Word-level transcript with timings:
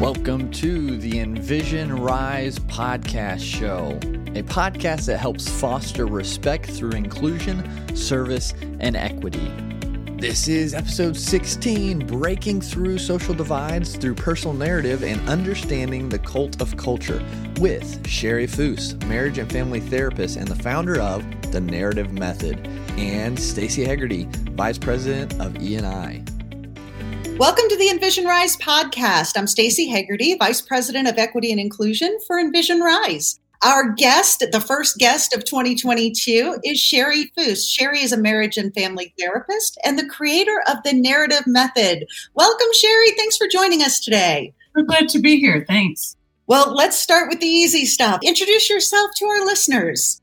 Welcome 0.00 0.52
to 0.52 0.96
the 0.96 1.18
Envision 1.18 2.00
Rise 2.00 2.60
podcast 2.60 3.40
show, 3.40 3.98
a 4.38 4.44
podcast 4.44 5.06
that 5.06 5.18
helps 5.18 5.48
foster 5.48 6.06
respect 6.06 6.70
through 6.70 6.92
inclusion, 6.92 7.96
service, 7.96 8.54
and 8.78 8.94
equity. 8.94 9.52
This 10.16 10.46
is 10.46 10.72
episode 10.72 11.16
16 11.16 12.06
Breaking 12.06 12.60
Through 12.60 12.98
Social 12.98 13.34
Divides 13.34 13.96
Through 13.96 14.14
Personal 14.14 14.54
Narrative 14.54 15.02
and 15.02 15.28
Understanding 15.28 16.08
the 16.08 16.20
Cult 16.20 16.62
of 16.62 16.76
Culture 16.76 17.20
with 17.58 18.06
Sherry 18.06 18.46
Foose, 18.46 18.94
marriage 19.08 19.38
and 19.38 19.50
family 19.50 19.80
therapist 19.80 20.36
and 20.36 20.46
the 20.46 20.62
founder 20.62 21.00
of 21.00 21.24
The 21.50 21.60
Narrative 21.60 22.12
Method, 22.12 22.68
and 22.96 23.36
Stacy 23.36 23.84
Hegarty, 23.84 24.28
vice 24.52 24.78
president 24.78 25.40
of 25.40 25.60
E&I. 25.60 26.22
Welcome 27.38 27.68
to 27.68 27.76
the 27.76 27.88
Envision 27.88 28.24
Rise 28.24 28.56
podcast. 28.56 29.36
I'm 29.36 29.46
Stacy 29.46 29.86
Hegarty, 29.86 30.36
Vice 30.40 30.60
President 30.60 31.06
of 31.06 31.18
Equity 31.18 31.52
and 31.52 31.60
Inclusion 31.60 32.18
for 32.26 32.36
Envision 32.36 32.80
Rise. 32.80 33.38
Our 33.62 33.92
guest, 33.92 34.44
the 34.50 34.60
first 34.60 34.98
guest 34.98 35.32
of 35.32 35.44
2022, 35.44 36.58
is 36.64 36.80
Sherry 36.80 37.30
Foose. 37.38 37.64
Sherry 37.64 38.00
is 38.00 38.12
a 38.12 38.16
marriage 38.16 38.58
and 38.58 38.74
family 38.74 39.14
therapist 39.16 39.78
and 39.84 39.96
the 39.96 40.08
creator 40.08 40.64
of 40.68 40.82
the 40.82 40.92
Narrative 40.92 41.46
Method. 41.46 42.08
Welcome, 42.34 42.72
Sherry. 42.72 43.12
Thanks 43.12 43.36
for 43.36 43.46
joining 43.46 43.82
us 43.82 44.00
today. 44.00 44.52
I'm 44.76 44.86
glad 44.86 45.08
to 45.10 45.20
be 45.20 45.38
here. 45.38 45.64
Thanks. 45.68 46.16
Well, 46.48 46.74
let's 46.74 46.98
start 46.98 47.28
with 47.28 47.38
the 47.38 47.46
easy 47.46 47.84
stuff. 47.84 48.18
Introduce 48.24 48.68
yourself 48.68 49.12
to 49.14 49.26
our 49.26 49.46
listeners. 49.46 50.20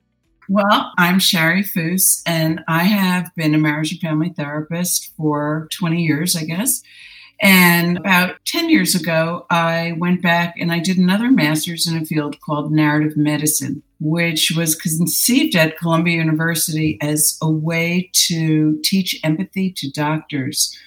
Well, 0.48 0.92
I'm 0.98 1.18
Sherry 1.18 1.64
Foose, 1.64 2.22
and 2.28 2.64
I 2.68 2.84
have 2.84 3.34
been 3.36 3.56
a 3.56 3.58
marriage 3.58 3.92
and 3.92 4.02
family 4.02 4.30
therapist 4.30 5.12
for 5.18 5.68
20 5.72 6.04
years, 6.04 6.36
I 6.36 6.44
guess. 6.44 6.84
And 7.42 7.98
about 7.98 8.38
10 8.46 8.70
years 8.70 8.96
ago, 8.96 9.46
I 9.50 9.96
went 9.98 10.22
back 10.22 10.56
and 10.58 10.72
I 10.72 10.80
did 10.80 10.98
another 10.98 11.30
master's 11.30 11.88
in 11.88 11.98
a 11.98 12.06
field 12.06 12.40
called 12.40 12.72
narrative 12.72 13.18
medicine, 13.18 13.84
which 14.00 14.54
was 14.56 14.76
conceived 14.76 15.56
at 15.56 15.78
Columbia 15.78 16.18
University 16.18 16.98
as 17.02 17.38
a 17.42 17.52
way 17.52 18.10
to 18.28 18.80
teach 18.84 19.20
empathy 19.24 19.72
to 19.74 19.92
doctors 19.92 20.78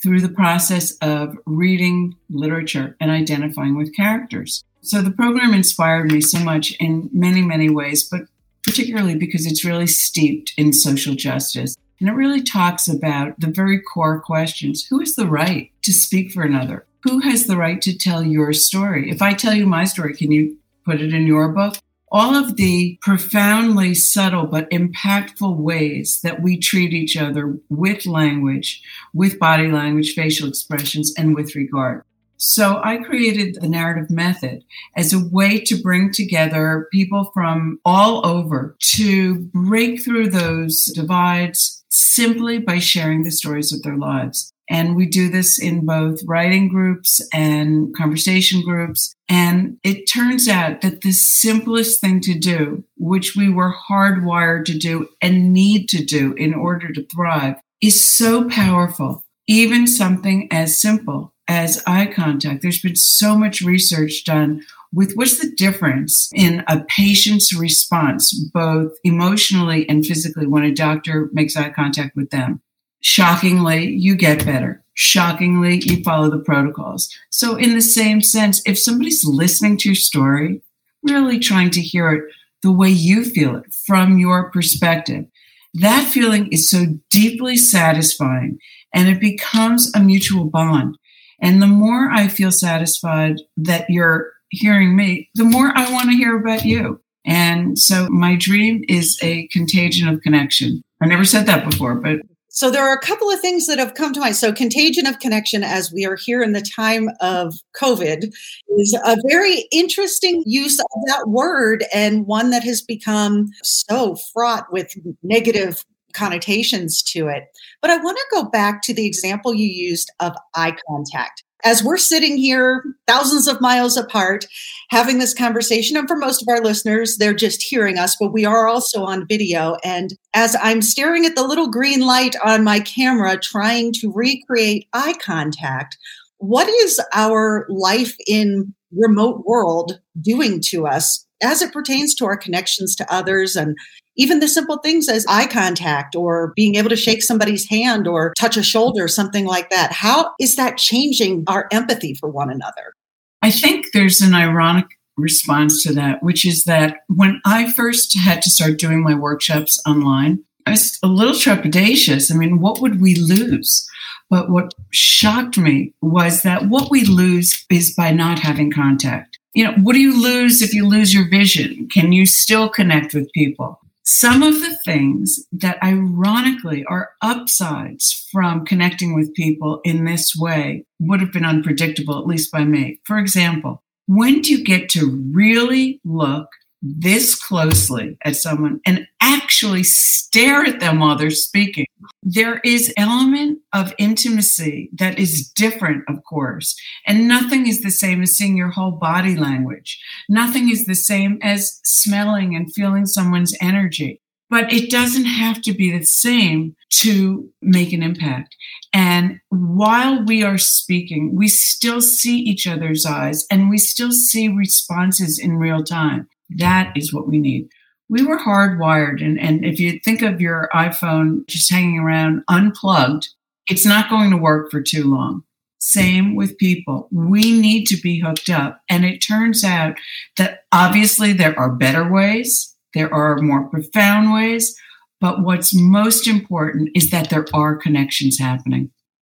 through 0.00 0.20
the 0.20 0.28
process 0.28 0.96
of 0.98 1.36
reading 1.44 2.14
literature 2.30 2.96
and 3.00 3.10
identifying 3.10 3.76
with 3.76 3.94
characters. 3.94 4.62
So 4.80 5.02
the 5.02 5.10
program 5.10 5.52
inspired 5.52 6.12
me 6.12 6.20
so 6.20 6.38
much 6.38 6.72
in 6.78 7.10
many, 7.12 7.42
many 7.42 7.68
ways, 7.68 8.08
but 8.08 8.22
particularly 8.62 9.16
because 9.16 9.46
it's 9.46 9.64
really 9.64 9.86
steeped 9.86 10.52
in 10.56 10.72
social 10.72 11.14
justice. 11.14 11.76
And 12.00 12.08
it 12.08 12.12
really 12.12 12.42
talks 12.42 12.86
about 12.86 13.40
the 13.40 13.50
very 13.50 13.80
core 13.80 14.20
questions 14.20 14.86
who 14.86 15.00
is 15.00 15.16
the 15.16 15.26
right 15.26 15.72
to 15.88 15.92
speak 15.94 16.32
for 16.32 16.42
another? 16.42 16.86
Who 17.04 17.20
has 17.20 17.46
the 17.46 17.56
right 17.56 17.80
to 17.80 17.96
tell 17.96 18.22
your 18.22 18.52
story? 18.52 19.10
If 19.10 19.22
I 19.22 19.32
tell 19.32 19.54
you 19.54 19.66
my 19.66 19.84
story, 19.84 20.14
can 20.14 20.30
you 20.30 20.58
put 20.84 21.00
it 21.00 21.14
in 21.14 21.26
your 21.26 21.48
book? 21.48 21.76
All 22.12 22.34
of 22.34 22.56
the 22.56 22.98
profoundly 23.00 23.94
subtle 23.94 24.46
but 24.46 24.70
impactful 24.70 25.56
ways 25.56 26.20
that 26.22 26.42
we 26.42 26.58
treat 26.58 26.92
each 26.92 27.16
other 27.16 27.58
with 27.70 28.04
language, 28.04 28.82
with 29.14 29.38
body 29.38 29.68
language, 29.68 30.12
facial 30.14 30.46
expressions, 30.46 31.14
and 31.16 31.34
with 31.34 31.54
regard. 31.54 32.02
So 32.36 32.82
I 32.84 32.98
created 32.98 33.54
the 33.54 33.68
narrative 33.68 34.10
method 34.10 34.62
as 34.94 35.14
a 35.14 35.26
way 35.26 35.58
to 35.60 35.82
bring 35.82 36.12
together 36.12 36.86
people 36.92 37.30
from 37.32 37.80
all 37.84 38.24
over 38.26 38.76
to 38.96 39.36
break 39.54 40.04
through 40.04 40.30
those 40.30 40.84
divides 40.84 41.77
simply 42.00 42.58
by 42.58 42.78
sharing 42.78 43.22
the 43.22 43.30
stories 43.30 43.72
of 43.72 43.82
their 43.82 43.96
lives. 43.96 44.52
And 44.70 44.94
we 44.94 45.06
do 45.06 45.30
this 45.30 45.58
in 45.58 45.86
both 45.86 46.20
writing 46.26 46.68
groups 46.68 47.26
and 47.32 47.94
conversation 47.96 48.62
groups. 48.62 49.14
And 49.28 49.78
it 49.82 50.04
turns 50.04 50.46
out 50.46 50.82
that 50.82 51.00
the 51.00 51.12
simplest 51.12 52.00
thing 52.00 52.20
to 52.22 52.38
do, 52.38 52.84
which 52.96 53.34
we 53.34 53.48
were 53.48 53.74
hardwired 53.88 54.66
to 54.66 54.78
do 54.78 55.08
and 55.22 55.52
need 55.52 55.88
to 55.88 56.04
do 56.04 56.34
in 56.34 56.54
order 56.54 56.92
to 56.92 57.06
thrive, 57.06 57.56
is 57.80 58.04
so 58.04 58.48
powerful. 58.48 59.24
Even 59.46 59.86
something 59.86 60.48
as 60.50 60.78
simple 60.78 61.32
as 61.48 61.82
eye 61.86 62.06
contact. 62.06 62.60
There's 62.60 62.82
been 62.82 62.96
so 62.96 63.36
much 63.36 63.62
research 63.62 64.24
done 64.24 64.64
with 64.92 65.12
what's 65.14 65.38
the 65.38 65.50
difference 65.50 66.30
in 66.34 66.64
a 66.66 66.84
patient's 66.84 67.54
response, 67.54 68.32
both 68.32 68.92
emotionally 69.04 69.88
and 69.88 70.04
physically, 70.04 70.46
when 70.46 70.64
a 70.64 70.72
doctor 70.72 71.28
makes 71.32 71.56
eye 71.56 71.70
contact 71.70 72.16
with 72.16 72.30
them. 72.30 72.60
Shockingly, 73.00 73.86
you 73.86 74.16
get 74.16 74.44
better. 74.44 74.82
Shockingly, 74.94 75.80
you 75.84 76.02
follow 76.02 76.30
the 76.30 76.40
protocols. 76.40 77.14
So, 77.30 77.56
in 77.56 77.74
the 77.74 77.82
same 77.82 78.20
sense, 78.22 78.60
if 78.66 78.78
somebody's 78.78 79.24
listening 79.24 79.76
to 79.78 79.90
your 79.90 79.94
story, 79.94 80.62
really 81.02 81.38
trying 81.38 81.70
to 81.70 81.80
hear 81.80 82.12
it 82.12 82.24
the 82.62 82.72
way 82.72 82.88
you 82.88 83.24
feel 83.24 83.56
it 83.56 83.72
from 83.86 84.18
your 84.18 84.50
perspective, 84.50 85.26
that 85.74 86.08
feeling 86.08 86.48
is 86.48 86.68
so 86.68 86.86
deeply 87.10 87.56
satisfying 87.56 88.58
and 88.92 89.08
it 89.08 89.20
becomes 89.20 89.94
a 89.94 90.00
mutual 90.00 90.44
bond. 90.44 90.98
And 91.40 91.62
the 91.62 91.68
more 91.68 92.10
I 92.10 92.26
feel 92.26 92.50
satisfied 92.50 93.36
that 93.56 93.88
you're 93.88 94.32
hearing 94.50 94.96
me, 94.96 95.28
the 95.34 95.44
more 95.44 95.72
I 95.76 95.90
want 95.92 96.10
to 96.10 96.16
hear 96.16 96.36
about 96.36 96.64
you. 96.64 97.00
And 97.24 97.78
so 97.78 98.08
my 98.08 98.36
dream 98.36 98.84
is 98.88 99.18
a 99.22 99.46
contagion 99.48 100.08
of 100.08 100.22
connection. 100.22 100.82
I 101.02 101.06
never 101.06 101.24
said 101.24 101.46
that 101.46 101.68
before, 101.68 101.94
but. 101.94 102.20
So 102.50 102.70
there 102.70 102.88
are 102.88 102.94
a 102.94 103.00
couple 103.00 103.30
of 103.30 103.40
things 103.40 103.66
that 103.66 103.78
have 103.78 103.94
come 103.94 104.12
to 104.14 104.20
mind. 104.20 104.34
So 104.34 104.52
contagion 104.52 105.06
of 105.06 105.20
connection, 105.20 105.62
as 105.62 105.92
we 105.92 106.06
are 106.06 106.16
here 106.16 106.42
in 106.42 106.52
the 106.52 106.62
time 106.74 107.10
of 107.20 107.54
COVID, 107.80 108.32
is 108.78 108.98
a 109.04 109.16
very 109.28 109.68
interesting 109.70 110.42
use 110.46 110.80
of 110.80 111.02
that 111.06 111.28
word 111.28 111.84
and 111.92 112.26
one 112.26 112.50
that 112.50 112.64
has 112.64 112.80
become 112.80 113.48
so 113.62 114.16
fraught 114.32 114.72
with 114.72 114.94
negative 115.22 115.84
connotations 116.14 117.02
to 117.02 117.28
it. 117.28 117.44
But 117.80 117.90
I 117.90 117.98
want 117.98 118.16
to 118.16 118.36
go 118.36 118.48
back 118.48 118.82
to 118.82 118.94
the 118.94 119.06
example 119.06 119.54
you 119.54 119.66
used 119.66 120.10
of 120.18 120.34
eye 120.54 120.76
contact. 120.88 121.44
As 121.64 121.82
we're 121.82 121.96
sitting 121.96 122.36
here 122.36 122.84
thousands 123.06 123.48
of 123.48 123.60
miles 123.60 123.96
apart 123.96 124.46
having 124.90 125.18
this 125.18 125.34
conversation, 125.34 125.96
and 125.96 126.06
for 126.06 126.16
most 126.16 126.40
of 126.40 126.48
our 126.48 126.60
listeners, 126.60 127.16
they're 127.16 127.34
just 127.34 127.62
hearing 127.62 127.98
us, 127.98 128.16
but 128.18 128.32
we 128.32 128.44
are 128.44 128.68
also 128.68 129.04
on 129.04 129.26
video. 129.26 129.76
And 129.84 130.16
as 130.34 130.56
I'm 130.62 130.82
staring 130.82 131.26
at 131.26 131.34
the 131.34 131.46
little 131.46 131.68
green 131.68 132.00
light 132.00 132.36
on 132.44 132.64
my 132.64 132.80
camera, 132.80 133.38
trying 133.38 133.92
to 133.94 134.12
recreate 134.12 134.88
eye 134.92 135.14
contact, 135.20 135.98
what 136.38 136.68
is 136.68 137.00
our 137.12 137.66
life 137.68 138.14
in 138.26 138.74
remote 138.96 139.44
world 139.44 140.00
doing 140.20 140.60
to 140.60 140.86
us 140.86 141.26
as 141.42 141.62
it 141.62 141.72
pertains 141.72 142.14
to 142.16 142.26
our 142.26 142.36
connections 142.36 142.94
to 142.96 143.12
others 143.12 143.56
and 143.56 143.76
even 144.16 144.40
the 144.40 144.48
simple 144.48 144.78
things 144.78 145.08
as 145.08 145.24
eye 145.28 145.46
contact 145.46 146.16
or 146.16 146.52
being 146.56 146.74
able 146.74 146.88
to 146.88 146.96
shake 146.96 147.22
somebody's 147.22 147.68
hand 147.68 148.08
or 148.08 148.34
touch 148.36 148.56
a 148.56 148.62
shoulder, 148.62 149.06
something 149.06 149.46
like 149.46 149.70
that. 149.70 149.92
How 149.92 150.32
is 150.40 150.56
that 150.56 150.76
changing 150.76 151.44
our 151.46 151.68
empathy 151.70 152.14
for 152.14 152.28
one 152.28 152.50
another? 152.50 152.94
I 153.42 153.52
think 153.52 153.86
there's 153.92 154.20
an 154.20 154.34
ironic 154.34 154.86
response 155.16 155.82
to 155.84 155.92
that, 155.94 156.22
which 156.22 156.44
is 156.44 156.64
that 156.64 156.98
when 157.08 157.40
I 157.44 157.72
first 157.72 158.16
had 158.18 158.42
to 158.42 158.50
start 158.50 158.78
doing 158.78 159.02
my 159.02 159.14
workshops 159.14 159.80
online, 159.86 160.40
I 160.66 160.72
was 160.72 160.98
a 161.02 161.08
little 161.08 161.34
trepidatious. 161.34 162.32
I 162.32 162.36
mean, 162.36 162.60
what 162.60 162.80
would 162.80 163.00
we 163.00 163.14
lose? 163.14 163.88
But 164.30 164.50
what 164.50 164.74
shocked 164.90 165.56
me 165.56 165.94
was 166.02 166.42
that 166.42 166.68
what 166.68 166.90
we 166.90 167.04
lose 167.04 167.64
is 167.70 167.94
by 167.94 168.10
not 168.10 168.38
having 168.38 168.70
contact. 168.70 169.27
You 169.54 169.64
know, 169.64 169.72
what 169.82 169.94
do 169.94 170.00
you 170.00 170.20
lose 170.20 170.62
if 170.62 170.74
you 170.74 170.86
lose 170.86 171.14
your 171.14 171.28
vision? 171.28 171.88
Can 171.88 172.12
you 172.12 172.26
still 172.26 172.68
connect 172.68 173.14
with 173.14 173.32
people? 173.32 173.80
Some 174.04 174.42
of 174.42 174.54
the 174.60 174.76
things 174.84 175.44
that 175.52 175.82
ironically 175.82 176.84
are 176.86 177.10
upsides 177.20 178.26
from 178.32 178.64
connecting 178.64 179.14
with 179.14 179.34
people 179.34 179.80
in 179.84 180.04
this 180.04 180.34
way 180.34 180.86
would 180.98 181.20
have 181.20 181.32
been 181.32 181.44
unpredictable, 181.44 182.18
at 182.18 182.26
least 182.26 182.50
by 182.50 182.64
me. 182.64 183.00
For 183.04 183.18
example, 183.18 183.82
when 184.06 184.40
do 184.40 184.52
you 184.52 184.64
get 184.64 184.88
to 184.90 185.10
really 185.32 186.00
look 186.04 186.48
this 186.82 187.34
closely 187.34 188.16
at 188.24 188.36
someone 188.36 188.80
and 188.86 189.06
actually 189.20 189.82
stare 189.82 190.64
at 190.64 190.80
them 190.80 191.00
while 191.00 191.16
they're 191.16 191.30
speaking. 191.30 191.86
There 192.22 192.60
is 192.64 192.92
element 192.96 193.60
of 193.72 193.94
intimacy 193.98 194.90
that 194.98 195.18
is 195.18 195.50
different, 195.50 196.04
of 196.08 196.22
course, 196.24 196.78
and 197.06 197.26
nothing 197.26 197.66
is 197.66 197.82
the 197.82 197.90
same 197.90 198.22
as 198.22 198.36
seeing 198.36 198.56
your 198.56 198.70
whole 198.70 198.92
body 198.92 199.36
language. 199.36 200.00
Nothing 200.28 200.70
is 200.70 200.86
the 200.86 200.94
same 200.94 201.38
as 201.42 201.80
smelling 201.84 202.54
and 202.54 202.72
feeling 202.72 203.06
someone's 203.06 203.56
energy. 203.60 204.20
But 204.50 204.72
it 204.72 204.90
doesn't 204.90 205.26
have 205.26 205.60
to 205.62 205.74
be 205.74 205.90
the 205.90 206.04
same 206.04 206.74
to 206.90 207.50
make 207.60 207.92
an 207.92 208.02
impact. 208.02 208.56
And 208.94 209.40
while 209.50 210.24
we 210.24 210.42
are 210.42 210.56
speaking, 210.56 211.36
we 211.36 211.48
still 211.48 212.00
see 212.00 212.38
each 212.38 212.66
other's 212.66 213.04
eyes 213.04 213.46
and 213.50 213.68
we 213.68 213.76
still 213.76 214.10
see 214.10 214.48
responses 214.48 215.38
in 215.38 215.58
real 215.58 215.84
time. 215.84 216.28
That 216.50 216.92
is 216.96 217.12
what 217.12 217.28
we 217.28 217.38
need. 217.38 217.68
We 218.08 218.24
were 218.24 218.38
hardwired. 218.38 219.22
And, 219.24 219.38
and 219.38 219.64
if 219.64 219.78
you 219.78 220.00
think 220.04 220.22
of 220.22 220.40
your 220.40 220.70
iPhone 220.74 221.46
just 221.46 221.70
hanging 221.70 221.98
around 221.98 222.42
unplugged, 222.48 223.28
it's 223.68 223.84
not 223.84 224.08
going 224.08 224.30
to 224.30 224.36
work 224.36 224.70
for 224.70 224.82
too 224.82 225.04
long. 225.04 225.42
Same 225.80 226.34
with 226.34 226.58
people. 226.58 227.08
We 227.12 227.60
need 227.60 227.84
to 227.86 227.96
be 228.00 228.18
hooked 228.18 228.50
up. 228.50 228.80
And 228.88 229.04
it 229.04 229.18
turns 229.18 229.62
out 229.62 229.96
that 230.36 230.64
obviously 230.72 231.32
there 231.32 231.56
are 231.58 231.70
better 231.70 232.10
ways, 232.10 232.74
there 232.94 233.12
are 233.12 233.38
more 233.38 233.68
profound 233.68 234.32
ways, 234.32 234.74
but 235.20 235.42
what's 235.42 235.74
most 235.74 236.26
important 236.26 236.90
is 236.94 237.10
that 237.10 237.30
there 237.30 237.46
are 237.52 237.76
connections 237.76 238.38
happening. 238.38 238.90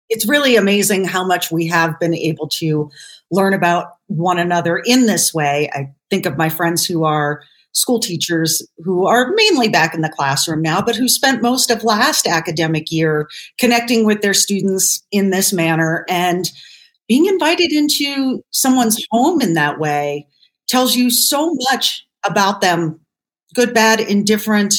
It's 0.08 0.28
really 0.28 0.54
amazing 0.54 1.04
how 1.04 1.26
much 1.26 1.50
we 1.50 1.66
have 1.66 1.98
been 1.98 2.14
able 2.14 2.48
to 2.50 2.90
learn 3.32 3.54
about 3.54 3.94
one 4.06 4.38
another 4.38 4.78
in 4.78 5.06
this 5.06 5.34
way. 5.34 5.68
I 5.72 5.92
think 6.10 6.26
of 6.26 6.36
my 6.36 6.48
friends 6.48 6.84
who 6.84 7.04
are 7.04 7.42
school 7.72 8.00
teachers 8.00 8.66
who 8.78 9.06
are 9.06 9.32
mainly 9.34 9.68
back 9.68 9.94
in 9.94 10.00
the 10.00 10.08
classroom 10.08 10.62
now, 10.62 10.80
but 10.80 10.96
who 10.96 11.08
spent 11.08 11.42
most 11.42 11.70
of 11.70 11.84
last 11.84 12.26
academic 12.26 12.90
year 12.90 13.28
connecting 13.58 14.06
with 14.06 14.22
their 14.22 14.32
students 14.32 15.04
in 15.12 15.30
this 15.30 15.52
manner 15.52 16.06
and 16.08 16.50
being 17.06 17.26
invited 17.26 17.72
into 17.72 18.42
someone's 18.50 19.04
home 19.10 19.42
in 19.42 19.54
that 19.54 19.78
way 19.78 20.26
tells 20.68 20.96
you 20.96 21.10
so 21.10 21.54
much 21.70 22.04
about 22.24 22.60
them 22.62 22.98
good, 23.54 23.72
bad, 23.72 24.00
indifferent. 24.00 24.74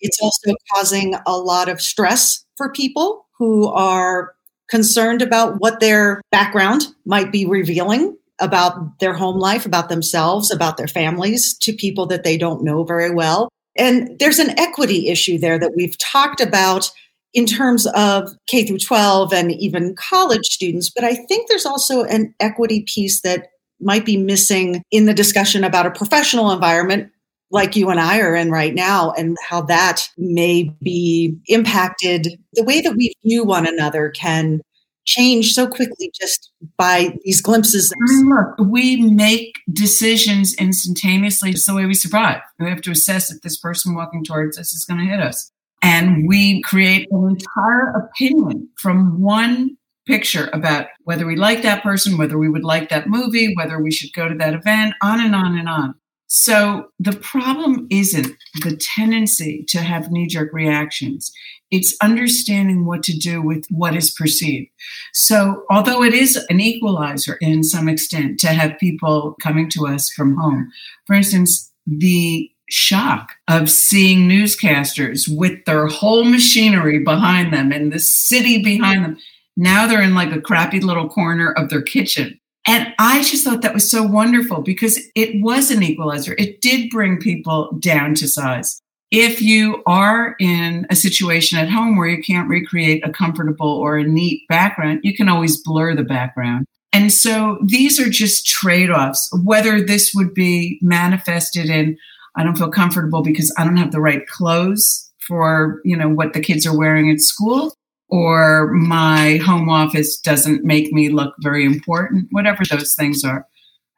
It's 0.00 0.18
also 0.20 0.54
causing 0.74 1.14
a 1.26 1.36
lot 1.36 1.68
of 1.68 1.80
stress 1.80 2.44
for 2.56 2.72
people 2.72 3.26
who 3.38 3.68
are 3.68 4.34
concerned 4.68 5.22
about 5.22 5.60
what 5.60 5.80
their 5.80 6.20
background 6.30 6.88
might 7.04 7.30
be 7.30 7.46
revealing 7.46 8.16
about 8.40 8.98
their 9.00 9.12
home 9.12 9.38
life, 9.38 9.66
about 9.66 9.88
themselves, 9.88 10.50
about 10.50 10.76
their 10.76 10.88
families 10.88 11.56
to 11.58 11.72
people 11.72 12.06
that 12.06 12.24
they 12.24 12.36
don't 12.36 12.62
know 12.62 12.84
very 12.84 13.10
well. 13.10 13.48
And 13.76 14.18
there's 14.18 14.38
an 14.38 14.58
equity 14.58 15.08
issue 15.08 15.38
there 15.38 15.58
that 15.58 15.74
we've 15.76 15.96
talked 15.98 16.40
about 16.40 16.90
in 17.34 17.46
terms 17.46 17.86
of 17.94 18.30
K 18.46 18.66
through 18.66 18.78
12 18.78 19.32
and 19.32 19.52
even 19.52 19.94
college 19.94 20.44
students. 20.44 20.90
But 20.90 21.04
I 21.04 21.14
think 21.14 21.48
there's 21.48 21.66
also 21.66 22.04
an 22.04 22.34
equity 22.40 22.84
piece 22.86 23.20
that 23.20 23.48
might 23.80 24.04
be 24.04 24.16
missing 24.16 24.82
in 24.90 25.04
the 25.04 25.14
discussion 25.14 25.62
about 25.62 25.86
a 25.86 25.90
professional 25.90 26.50
environment 26.50 27.12
like 27.50 27.76
you 27.76 27.88
and 27.88 27.98
I 27.98 28.20
are 28.20 28.34
in 28.34 28.50
right 28.50 28.74
now, 28.74 29.12
and 29.12 29.36
how 29.42 29.62
that 29.62 30.06
may 30.18 30.64
be 30.82 31.34
impacted. 31.46 32.28
The 32.52 32.62
way 32.62 32.82
that 32.82 32.94
we 32.94 33.14
view 33.24 33.42
one 33.42 33.66
another 33.66 34.10
can 34.10 34.60
change 35.08 35.54
so 35.54 35.66
quickly 35.66 36.12
just 36.14 36.52
by 36.76 37.16
these 37.24 37.40
glimpses. 37.40 37.90
I 37.92 38.12
mean, 38.12 38.28
look, 38.28 38.70
we 38.70 38.96
make 38.96 39.54
decisions 39.72 40.54
instantaneously. 40.54 41.50
It's 41.50 41.66
the 41.66 41.74
way 41.74 41.86
we 41.86 41.94
survive. 41.94 42.40
We 42.58 42.68
have 42.68 42.82
to 42.82 42.90
assess 42.90 43.32
if 43.32 43.40
this 43.40 43.58
person 43.58 43.94
walking 43.94 44.22
towards 44.22 44.58
us 44.58 44.74
is 44.74 44.84
going 44.84 45.00
to 45.00 45.06
hit 45.06 45.20
us. 45.20 45.50
And 45.80 46.28
we 46.28 46.60
create 46.62 47.08
an 47.10 47.28
entire 47.28 47.90
opinion 47.90 48.68
from 48.76 49.20
one 49.20 49.76
picture 50.06 50.50
about 50.52 50.86
whether 51.04 51.26
we 51.26 51.36
like 51.36 51.62
that 51.62 51.82
person, 51.82 52.18
whether 52.18 52.36
we 52.36 52.48
would 52.48 52.64
like 52.64 52.90
that 52.90 53.08
movie, 53.08 53.54
whether 53.54 53.80
we 53.80 53.90
should 53.90 54.12
go 54.12 54.28
to 54.28 54.34
that 54.34 54.54
event, 54.54 54.94
on 55.02 55.20
and 55.20 55.34
on 55.34 55.56
and 55.56 55.68
on. 55.68 55.94
So 56.28 56.88
the 57.00 57.14
problem 57.14 57.86
isn't 57.90 58.36
the 58.62 58.76
tendency 58.76 59.64
to 59.68 59.78
have 59.80 60.12
knee 60.12 60.26
jerk 60.26 60.52
reactions. 60.52 61.32
It's 61.70 61.96
understanding 62.02 62.84
what 62.84 63.02
to 63.04 63.16
do 63.16 63.40
with 63.42 63.64
what 63.70 63.96
is 63.96 64.10
perceived. 64.10 64.68
So 65.14 65.64
although 65.70 66.02
it 66.02 66.12
is 66.12 66.36
an 66.50 66.60
equalizer 66.60 67.36
in 67.40 67.64
some 67.64 67.88
extent 67.88 68.38
to 68.40 68.48
have 68.48 68.78
people 68.78 69.36
coming 69.42 69.70
to 69.70 69.86
us 69.86 70.10
from 70.10 70.36
home, 70.36 70.70
for 71.06 71.14
instance, 71.14 71.72
the 71.86 72.50
shock 72.68 73.32
of 73.48 73.70
seeing 73.70 74.28
newscasters 74.28 75.26
with 75.34 75.64
their 75.64 75.86
whole 75.86 76.24
machinery 76.24 76.98
behind 76.98 77.54
them 77.54 77.72
and 77.72 77.90
the 77.90 77.98
city 77.98 78.62
behind 78.62 79.02
them. 79.02 79.16
Now 79.56 79.86
they're 79.86 80.02
in 80.02 80.14
like 80.14 80.32
a 80.32 80.40
crappy 80.40 80.80
little 80.80 81.08
corner 81.08 81.52
of 81.52 81.70
their 81.70 81.82
kitchen 81.82 82.38
and 82.68 82.94
I 82.98 83.22
just 83.22 83.44
thought 83.44 83.62
that 83.62 83.72
was 83.72 83.90
so 83.90 84.02
wonderful 84.02 84.60
because 84.60 85.00
it 85.14 85.42
was 85.42 85.70
an 85.70 85.82
equalizer. 85.82 86.34
It 86.36 86.60
did 86.60 86.90
bring 86.90 87.16
people 87.16 87.72
down 87.80 88.14
to 88.16 88.28
size. 88.28 88.78
If 89.10 89.40
you 89.40 89.82
are 89.86 90.36
in 90.38 90.86
a 90.90 90.94
situation 90.94 91.58
at 91.58 91.70
home 91.70 91.96
where 91.96 92.08
you 92.08 92.22
can't 92.22 92.46
recreate 92.46 93.02
a 93.06 93.10
comfortable 93.10 93.70
or 93.70 93.96
a 93.96 94.04
neat 94.04 94.46
background, 94.48 95.00
you 95.02 95.16
can 95.16 95.30
always 95.30 95.62
blur 95.62 95.96
the 95.96 96.02
background. 96.02 96.66
And 96.92 97.10
so 97.10 97.58
these 97.64 97.98
are 97.98 98.10
just 98.10 98.46
trade 98.46 98.90
offs. 98.90 99.30
Whether 99.42 99.80
this 99.80 100.12
would 100.14 100.34
be 100.34 100.78
manifested 100.82 101.70
in, 101.70 101.96
I 102.36 102.44
don't 102.44 102.58
feel 102.58 102.70
comfortable 102.70 103.22
because 103.22 103.50
I 103.56 103.64
don't 103.64 103.78
have 103.78 103.92
the 103.92 104.00
right 104.00 104.26
clothes 104.26 105.10
for, 105.26 105.80
you 105.84 105.96
know, 105.96 106.10
what 106.10 106.34
the 106.34 106.40
kids 106.40 106.66
are 106.66 106.76
wearing 106.76 107.10
at 107.10 107.20
school, 107.20 107.72
or 108.08 108.72
my 108.72 109.36
home 109.44 109.68
office 109.68 110.18
doesn't 110.18 110.64
make 110.64 110.92
me 110.92 111.10
look 111.10 111.34
very 111.42 111.64
important, 111.64 112.28
whatever 112.30 112.62
those 112.70 112.94
things 112.94 113.22
are. 113.24 113.46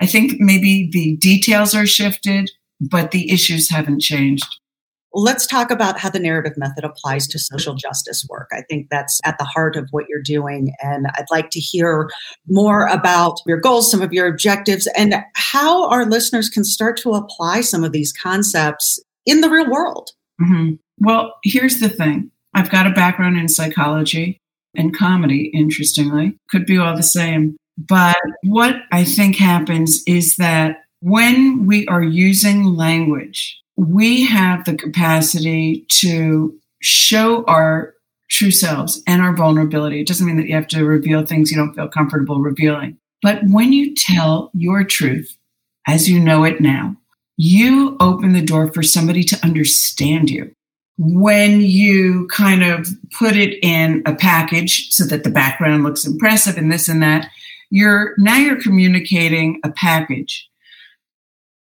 I 0.01 0.07
think 0.07 0.41
maybe 0.41 0.89
the 0.91 1.17
details 1.17 1.75
are 1.75 1.87
shifted, 1.87 2.51
but 2.81 3.11
the 3.11 3.31
issues 3.31 3.71
haven't 3.71 4.01
changed. 4.01 4.47
Let's 5.13 5.47
talk 5.47 5.73
about 5.73 5.99
how 5.99 6.09
the 6.09 6.21
narrative 6.21 6.57
method 6.57 6.85
applies 6.85 7.27
to 7.29 7.39
social 7.39 7.75
justice 7.75 8.25
work. 8.29 8.49
I 8.53 8.63
think 8.69 8.89
that's 8.91 9.21
at 9.25 9.39
the 9.39 9.45
heart 9.45 9.77
of 9.77 9.89
what 9.91 10.07
you're 10.09 10.23
doing. 10.23 10.73
And 10.81 11.09
I'd 11.17 11.31
like 11.33 11.51
to 11.51 11.61
hear 11.61 12.09
more 12.49 12.87
about 12.87 13.41
your 13.45 13.59
goals, 13.59 13.91
some 13.91 14.03
of 14.03 14.13
your 14.13 14.29
objectives, 14.29 14.89
and 14.97 15.17
how 15.35 15.89
our 15.89 16.07
listeners 16.07 16.49
can 16.49 16.63
start 16.63 16.97
to 16.99 17.15
apply 17.15 17.63
some 17.63 17.83
of 17.83 17.91
these 17.91 18.13
concepts 18.13 19.01
in 19.27 19.41
the 19.41 19.51
real 19.51 19.69
world. 19.69 20.11
Mm-hmm. 20.41 20.75
Well, 20.99 21.35
here's 21.43 21.81
the 21.81 21.89
thing 21.89 22.31
I've 22.55 22.71
got 22.71 22.87
a 22.87 22.91
background 22.91 23.37
in 23.37 23.49
psychology 23.49 24.39
and 24.75 24.97
comedy, 24.97 25.51
interestingly. 25.55 26.37
Could 26.51 26.67
be 26.67 26.79
all 26.79 26.97
the 26.97 27.03
same. 27.03 27.57
But 27.79 28.17
what 28.43 28.77
I 28.93 29.05
think 29.05 29.37
happens 29.37 30.03
is 30.07 30.37
that 30.37 30.83
when 31.01 31.67
we 31.67 31.87
are 31.87 32.03
using 32.03 32.65
language, 32.65 33.59
we 33.77 34.25
have 34.25 34.65
the 34.65 34.77
capacity 34.77 35.87
to 35.89 36.59
show 36.83 37.45
our 37.45 37.95
true 38.31 38.51
selves 38.51 39.03
and 39.07 39.23
our 39.23 39.35
vulnerability. 39.35 40.01
It 40.01 40.07
doesn't 40.07 40.27
mean 40.27 40.37
that 40.37 40.47
you 40.47 40.55
have 40.55 40.69
to 40.69 40.85
reveal 40.85 41.25
things 41.25 41.51
you 41.51 41.57
don't 41.57 41.75
feel 41.75 41.89
comfortable 41.89 42.41
revealing. 42.41 42.99
But 43.23 43.41
when 43.45 43.73
you 43.73 43.95
tell 43.95 44.51
your 44.55 44.85
truth 44.85 45.37
as 45.87 46.09
you 46.09 46.21
know 46.21 46.45
it 46.45 46.61
now, 46.61 46.97
you 47.37 47.97
open 48.01 48.35
the 48.35 48.43
door 48.43 48.73
for 48.73 48.83
somebody 48.83 49.25
to 49.25 49.39
understand 49.43 50.31
you 50.31 50.53
when 51.03 51.63
you 51.63 52.27
kind 52.27 52.63
of 52.63 52.87
put 53.19 53.35
it 53.35 53.59
in 53.65 54.03
a 54.05 54.15
package 54.15 54.91
so 54.91 55.07
that 55.07 55.25
the 55.25 55.31
background 55.31 55.83
looks 55.83 56.07
impressive 56.07 56.59
and 56.59 56.71
this 56.71 56.91
and 56.91 57.03
that, 57.03 57.27
you're 57.71 58.15
now 58.19 58.37
you're 58.37 58.61
communicating 58.61 59.61
a 59.65 59.71
package. 59.71 60.47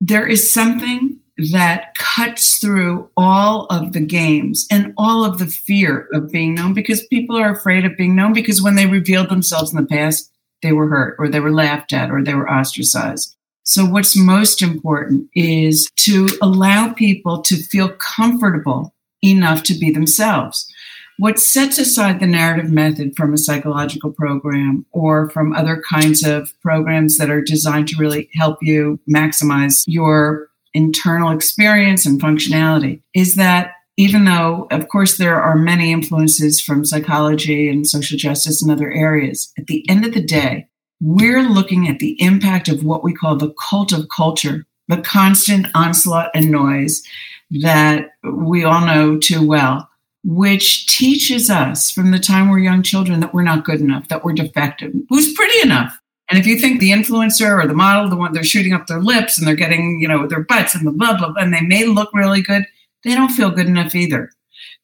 There 0.02 0.26
is 0.26 0.52
something 0.52 1.20
that 1.52 1.94
cuts 1.96 2.58
through 2.58 3.08
all 3.16 3.68
of 3.68 3.94
the 3.94 4.00
games 4.00 4.66
and 4.72 4.96
all 4.98 5.24
of 5.24 5.38
the 5.38 5.46
fear 5.46 6.08
of 6.12 6.32
being 6.32 6.56
known 6.56 6.74
because 6.74 7.06
people 7.06 7.38
are 7.38 7.52
afraid 7.52 7.86
of 7.86 7.96
being 7.96 8.16
known 8.16 8.34
because 8.34 8.64
when 8.64 8.74
they 8.74 8.88
revealed 8.88 9.30
themselves 9.30 9.72
in 9.72 9.80
the 9.80 9.88
past, 9.88 10.32
they 10.64 10.74
were 10.74 10.88
hurt 10.88 11.16
or 11.20 11.28
they 11.30 11.40
were 11.40 11.54
laughed 11.54 11.94
at 11.94 12.10
or 12.10 12.24
they 12.24 12.34
were 12.34 12.50
ostracized. 12.50 13.36
So, 13.64 13.86
what's 13.86 14.18
most 14.18 14.64
important 14.64 15.30
is 15.36 15.88
to 15.98 16.30
allow 16.42 16.94
people 16.94 17.44
to 17.44 17.58
feel 17.58 17.90
comfortable 17.90 18.92
enough 19.24 19.64
to 19.64 19.74
be 19.74 19.92
themselves. 19.92 20.72
What 21.18 21.38
sets 21.38 21.78
aside 21.78 22.22
the 22.22 22.28
narrative 22.28 22.72
method 22.72 23.14
from 23.18 23.34
a 23.34 23.38
psychological 23.38 24.12
program 24.12 24.86
or 24.92 25.30
from 25.32 25.54
other 25.54 25.82
kinds 25.90 26.26
of 26.26 26.54
programs 26.62 27.18
that 27.18 27.30
are 27.30 27.42
designed 27.42 27.90
to 27.90 27.98
really 27.98 28.30
help 28.36 28.60
you 28.62 29.02
maximize 29.10 29.84
your 29.86 30.48
internal 30.74 31.32
experience 31.32 32.06
and 32.06 32.22
functionality 32.22 33.02
is 33.14 33.36
that 33.36 33.74
even 33.98 34.24
though, 34.24 34.66
of 34.72 34.88
course, 34.88 35.18
there 35.18 35.42
are 35.42 35.58
many 35.58 35.92
influences 35.92 36.62
from 36.62 36.86
psychology 36.86 37.68
and 37.68 37.86
social 37.86 38.18
justice 38.18 38.62
and 38.62 38.72
other 38.72 38.90
areas, 38.90 39.52
at 39.58 39.68
the 39.68 39.86
end 39.90 40.06
of 40.06 40.14
the 40.14 40.24
day, 40.24 40.70
we're 41.02 41.44
looking 41.44 41.90
at 41.90 42.00
the 42.00 42.16
impact 42.22 42.70
of 42.70 42.86
what 42.86 43.04
we 43.04 43.14
call 43.14 43.36
the 43.36 43.54
cult 43.62 43.92
of 43.92 44.08
culture, 44.08 44.66
the 44.88 45.02
constant 45.02 45.68
onslaught 45.76 46.32
and 46.34 46.50
noise 46.50 47.04
that 47.52 48.12
we 48.24 48.64
all 48.64 48.86
know 48.86 49.18
too 49.18 49.46
well, 49.46 49.90
which 50.24 50.86
teaches 50.88 51.50
us 51.50 51.92
from 51.92 52.12
the 52.12 52.20
time 52.20 52.50
we're 52.50 52.60
young 52.60 52.84
children 52.84 53.20
that 53.20 53.34
we're 53.34 53.44
not 53.44 53.66
good 53.66 53.82
enough, 53.82 54.08
that 54.10 54.24
we're 54.24 54.34
defective. 54.34 54.94
Who's 55.10 55.34
pretty 55.34 55.60
enough? 55.62 55.98
And 56.30 56.38
if 56.38 56.46
you 56.46 56.60
think 56.60 56.80
the 56.80 56.92
influencer 56.92 57.64
or 57.64 57.68
the 57.68 57.74
model, 57.74 58.10
the 58.10 58.16
one 58.16 58.34
they're 58.34 58.44
shooting 58.44 58.74
up 58.74 58.86
their 58.86 59.02
lips 59.02 59.38
and 59.38 59.48
they're 59.48 59.56
getting, 59.56 60.00
you 60.00 60.08
know, 60.08 60.28
their 60.28 60.44
butts 60.44 60.76
and 60.76 60.86
the 60.86 60.92
blah, 60.92 61.18
blah, 61.18 61.32
blah, 61.32 61.42
and 61.42 61.54
they 61.54 61.62
may 61.62 61.86
look 61.86 62.14
really 62.14 62.42
good, 62.42 62.66
they 63.04 63.16
don't 63.16 63.32
feel 63.32 63.50
good 63.50 63.66
enough 63.68 63.96
either. 63.96 64.30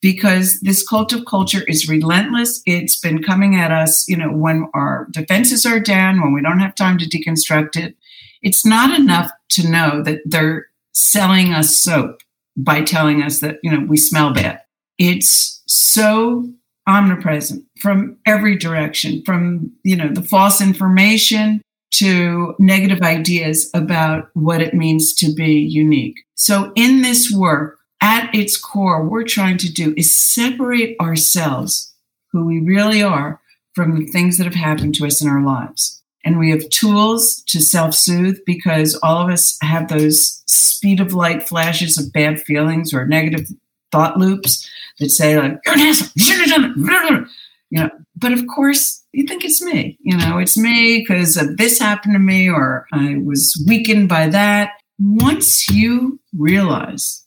Because 0.01 0.60
this 0.62 0.88
cult 0.88 1.13
of 1.13 1.25
culture 1.25 1.63
is 1.67 1.89
relentless. 1.89 2.62
It's 2.65 3.00
been 3.00 3.22
coming 3.22 3.55
at 3.55 3.72
us, 3.72 4.07
you 4.07 4.17
know, 4.17 4.31
when 4.31 4.69
our 4.74 5.07
defenses 5.12 5.65
are 5.65 5.79
down, 5.79 6.22
when 6.22 6.34
we 6.34 6.41
don't 6.41 6.60
have 6.60 6.75
time 6.75 6.98
to 6.98 7.05
deconstruct 7.05 7.75
it. 7.75 7.95
It's 8.41 8.65
not 8.65 8.98
enough 9.00 9.31
to 9.51 9.69
know 9.69 10.03
that 10.03 10.22
they're 10.25 10.67
selling 10.93 11.53
us 11.53 11.75
soap 11.75 12.19
by 12.58 12.82
telling 12.82 13.22
us 13.22 13.40
that, 13.40 13.60
you 13.64 13.72
know, 13.72 13.86
we 13.86 13.98
smell 13.98 14.34
bad. 14.34 14.62
It's 14.98 15.62
so 15.68 16.50
omnipresent 16.88 17.64
from 17.80 18.18
every 18.26 18.56
direction, 18.58 19.24
from, 19.26 19.72
you 19.84 19.96
know, 19.96 20.10
the 20.10 20.22
false 20.22 20.62
information 20.62 21.62
to 21.92 22.56
negative 22.60 23.02
ideas 23.02 23.70
about 23.74 24.30
what 24.34 24.62
it 24.62 24.74
means 24.74 25.14
to 25.16 25.34
be 25.34 25.60
unique. 25.60 26.18
So 26.36 26.72
in 26.76 27.02
this 27.02 27.32
work, 27.32 27.78
at 28.02 28.34
its 28.36 28.58
core, 28.58 29.08
we're 29.08 29.24
trying 29.24 29.58
to 29.60 29.72
do 29.72 29.94
is 29.98 30.14
separate 30.14 30.96
ourselves, 31.00 31.94
who 32.32 32.46
we 32.46 32.60
really 32.60 33.02
are, 33.02 33.42
from 33.74 33.98
the 33.98 34.06
things 34.06 34.38
that 34.38 34.44
have 34.44 34.56
happened 34.56 34.96
to 34.96 35.06
us 35.06 35.22
in 35.22 35.28
our 35.28 35.44
lives. 35.44 35.95
And 36.25 36.39
we 36.39 36.50
have 36.50 36.67
tools 36.70 37.44
to 37.44 37.62
self 37.62 37.94
soothe 37.94 38.39
because 38.46 38.96
all 39.03 39.17
of 39.17 39.29
us 39.32 39.58
have 39.62 39.88
those 39.88 40.44
speed 40.48 41.00
of 41.00 41.13
light 41.13 41.48
flashes 41.48 41.98
of 41.98 42.12
bad 42.12 42.41
feelings 42.41 42.94
or 42.94 43.05
negative 43.05 43.48
thought 43.91 44.17
loops 44.17 44.67
that 45.00 45.10
say, 45.10 45.38
like, 45.38 45.60
you're 45.65 45.75
an 45.75 45.82
asshole, 45.82 46.10
you 47.70 47.79
know, 47.79 47.89
but 48.15 48.32
of 48.32 48.46
course, 48.48 49.03
you 49.13 49.25
think 49.25 49.46
it's 49.46 49.62
me. 49.62 49.98
You 50.01 50.17
know, 50.17 50.38
it's 50.38 50.58
me 50.58 51.00
because 51.00 51.36
this 51.58 51.79
happened 51.79 52.15
to 52.15 52.20
me 52.20 52.50
or 52.50 52.88
I 52.91 53.17
was 53.24 53.62
weakened 53.67 54.10
by 54.10 54.27
that. 54.27 54.72
Once 55.00 55.70
you 55.70 56.20
realize 56.38 57.25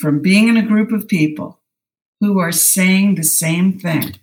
from 0.00 0.20
being 0.20 0.48
in 0.48 0.56
a 0.56 0.66
group 0.66 0.92
of 0.92 1.08
people 1.08 1.60
who 2.20 2.38
are 2.38 2.52
saying 2.52 3.14
the 3.14 3.22
same 3.22 3.78
thing, 3.78 4.16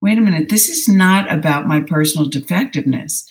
wait 0.00 0.18
a 0.18 0.20
minute, 0.20 0.48
this 0.48 0.68
is 0.68 0.88
not 0.88 1.30
about 1.32 1.66
my 1.66 1.80
personal 1.80 2.28
defectiveness. 2.28 3.28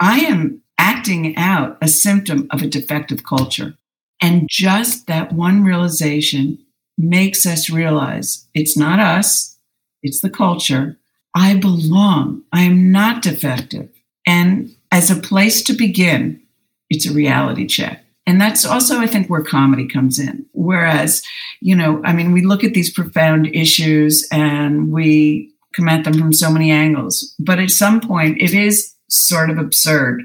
I 0.00 0.20
am 0.20 0.62
acting 0.78 1.36
out 1.36 1.78
a 1.80 1.88
symptom 1.88 2.46
of 2.50 2.62
a 2.62 2.66
defective 2.66 3.24
culture. 3.24 3.74
And 4.20 4.48
just 4.48 5.06
that 5.06 5.32
one 5.32 5.64
realization 5.64 6.58
makes 6.96 7.46
us 7.46 7.70
realize 7.70 8.46
it's 8.54 8.76
not 8.76 9.00
us, 9.00 9.58
it's 10.02 10.20
the 10.20 10.30
culture. 10.30 10.98
I 11.34 11.54
belong. 11.56 12.42
I 12.52 12.62
am 12.62 12.92
not 12.92 13.22
defective. 13.22 13.90
And 14.26 14.74
as 14.92 15.10
a 15.10 15.20
place 15.20 15.62
to 15.64 15.72
begin, 15.72 16.40
it's 16.88 17.06
a 17.06 17.12
reality 17.12 17.66
check. 17.66 18.04
And 18.26 18.40
that's 18.40 18.64
also, 18.64 19.00
I 19.00 19.06
think, 19.06 19.28
where 19.28 19.42
comedy 19.42 19.86
comes 19.86 20.18
in. 20.18 20.46
Whereas, 20.52 21.22
you 21.60 21.74
know, 21.76 22.00
I 22.04 22.12
mean, 22.12 22.32
we 22.32 22.42
look 22.42 22.64
at 22.64 22.72
these 22.72 22.92
profound 22.92 23.48
issues 23.48 24.26
and 24.32 24.92
we 24.92 25.52
come 25.74 25.88
at 25.88 26.04
them 26.04 26.14
from 26.14 26.32
so 26.32 26.50
many 26.50 26.70
angles. 26.70 27.34
But 27.38 27.58
at 27.58 27.70
some 27.70 28.00
point, 28.00 28.40
it 28.40 28.54
is 28.54 28.93
sort 29.16 29.50
of 29.50 29.58
absurd 29.58 30.22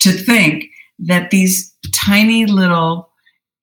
to 0.00 0.12
think 0.12 0.64
that 0.98 1.30
these 1.30 1.74
tiny 1.94 2.46
little 2.46 3.10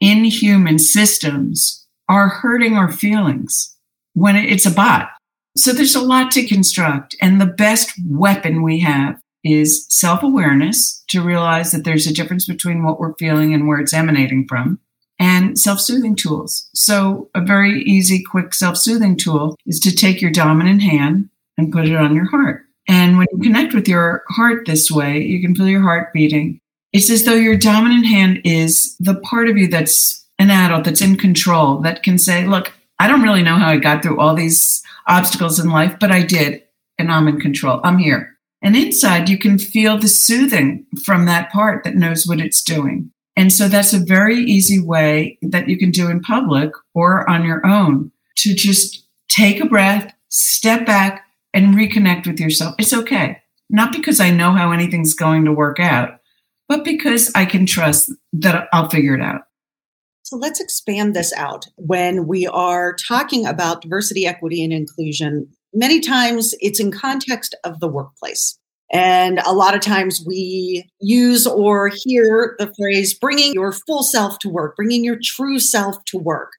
inhuman 0.02 0.80
systems 0.80 1.86
are 2.08 2.30
hurting 2.30 2.76
our 2.76 2.92
feelings 2.92 3.76
when 4.14 4.36
it's 4.36 4.66
a 4.66 4.72
bot. 4.72 5.10
So 5.58 5.72
there's 5.72 5.96
a 5.96 6.02
lot 6.02 6.32
to 6.32 6.46
construct. 6.46 7.16
And 7.22 7.40
the 7.40 7.46
best 7.46 7.92
weapon 8.08 8.62
we 8.62 8.80
have 8.80 9.20
is 9.44 9.86
self 9.90 10.24
awareness 10.24 11.04
to 11.10 11.22
realize 11.22 11.72
that 11.72 11.84
there's 11.84 12.08
a 12.08 12.14
difference 12.14 12.46
between 12.46 12.84
what 12.84 13.00
we're 13.00 13.14
feeling 13.16 13.54
and 13.54 13.68
where 13.68 13.80
it's 13.80 13.94
emanating 13.94 14.48
from, 14.48 14.80
and 15.20 15.58
self 15.58 15.80
soothing 15.80 16.16
tools. 16.16 16.68
So, 16.74 17.30
a 17.36 17.42
very 17.42 17.84
easy, 17.84 18.22
quick 18.24 18.54
self 18.54 18.76
soothing 18.76 19.16
tool 19.16 19.56
is 19.66 19.80
to 19.82 19.96
take 19.96 20.22
your 20.22 20.32
dominant 20.32 20.82
hand 20.82 21.30
and 21.58 21.72
put 21.72 21.88
it 21.88 21.96
on 21.96 22.16
your 22.16 22.26
heart. 22.26 22.65
And 22.88 23.18
when 23.18 23.28
you 23.32 23.40
connect 23.40 23.74
with 23.74 23.88
your 23.88 24.24
heart 24.30 24.66
this 24.66 24.92
way, 24.92 25.22
you 25.22 25.42
can 25.42 25.56
feel 25.56 25.68
your 25.68 25.82
heart 25.82 26.14
beating. 26.14 26.60
It's 26.94 27.10
as 27.10 27.26
though 27.26 27.34
your 27.34 27.58
dominant 27.58 28.06
hand 28.06 28.42
is 28.44 28.96
the 29.00 29.16
part 29.16 29.50
of 29.50 29.58
you 29.58 29.68
that's 29.68 30.26
an 30.40 30.52
adult, 30.52 30.86
that's 30.86 31.02
in 31.02 31.18
control, 31.18 31.80
that 31.80 32.04
can 32.04 32.18
say, 32.18 32.46
Look, 32.46 32.74
I 33.00 33.08
don't 33.08 33.24
really 33.24 33.42
know 33.42 33.56
how 33.56 33.70
I 33.70 33.78
got 33.78 34.04
through 34.04 34.20
all 34.20 34.36
these 34.36 34.84
obstacles 35.08 35.60
in 35.60 35.70
life, 35.70 35.98
but 36.00 36.12
I 36.12 36.24
did, 36.24 36.64
and 36.98 37.12
I'm 37.12 37.28
in 37.28 37.40
control. 37.40 37.82
I'm 37.84 37.98
here. 37.98 38.38
And 38.62 38.76
inside, 38.76 39.30
you 39.30 39.38
can 39.38 39.60
feel 39.60 39.98
the 39.98 40.08
soothing 40.08 40.86
from 41.04 41.26
that 41.26 41.52
part 41.52 41.84
that 41.84 41.96
knows 41.96 42.26
what 42.26 42.40
it's 42.40 42.64
doing. 42.64 43.12
And 43.36 43.52
so 43.52 43.68
that's 43.68 43.94
a 43.94 44.00
very 44.00 44.38
easy 44.38 44.80
way 44.80 45.38
that 45.42 45.68
you 45.68 45.78
can 45.78 45.92
do 45.92 46.10
in 46.10 46.22
public 46.22 46.72
or 46.94 47.30
on 47.30 47.44
your 47.44 47.66
own 47.66 48.12
to 48.38 48.56
just 48.56 49.06
take 49.28 49.60
a 49.60 49.66
breath, 49.66 50.14
step 50.30 50.86
back, 50.86 51.25
and 51.56 51.74
reconnect 51.74 52.28
with 52.28 52.40
yourself. 52.40 52.76
It's 52.78 52.94
okay. 52.94 53.42
Not 53.70 53.92
because 53.92 54.20
I 54.20 54.30
know 54.30 54.52
how 54.52 54.72
anything's 54.72 55.16
going 55.16 55.46
to 55.46 55.52
work 55.52 55.80
out, 55.80 56.20
but 56.68 56.84
because 56.84 57.32
I 57.34 57.46
can 57.46 57.66
trust 57.66 58.12
that 58.34 58.68
I'll 58.72 58.90
figure 58.90 59.16
it 59.16 59.22
out. 59.22 59.42
So 60.24 60.38
let's 60.38 60.60
expand 60.60 61.16
this 61.16 61.34
out. 61.34 61.66
When 61.78 62.28
we 62.28 62.46
are 62.48 62.96
talking 62.96 63.46
about 63.46 63.82
diversity, 63.82 64.28
equity, 64.28 64.64
and 64.64 64.74
inclusion, 64.74 65.48
many 65.74 66.00
times 66.00 66.54
it's 66.60 66.80
in 66.80 66.92
context 66.92 67.56
of 67.64 67.80
the 67.80 67.88
workplace. 67.88 68.60
And 68.92 69.40
a 69.40 69.54
lot 69.54 69.76
of 69.76 69.82
times 69.82 70.24
we 70.26 70.88
use 71.00 71.48
or 71.48 71.90
hear 71.94 72.56
the 72.60 72.72
phrase 72.78 73.18
bringing 73.18 73.54
your 73.54 73.72
full 73.72 74.04
self 74.04 74.40
to 74.40 74.50
work, 74.50 74.76
bringing 74.76 75.04
your 75.04 75.18
true 75.24 75.60
self 75.60 76.04
to 76.06 76.18
work. 76.18 76.52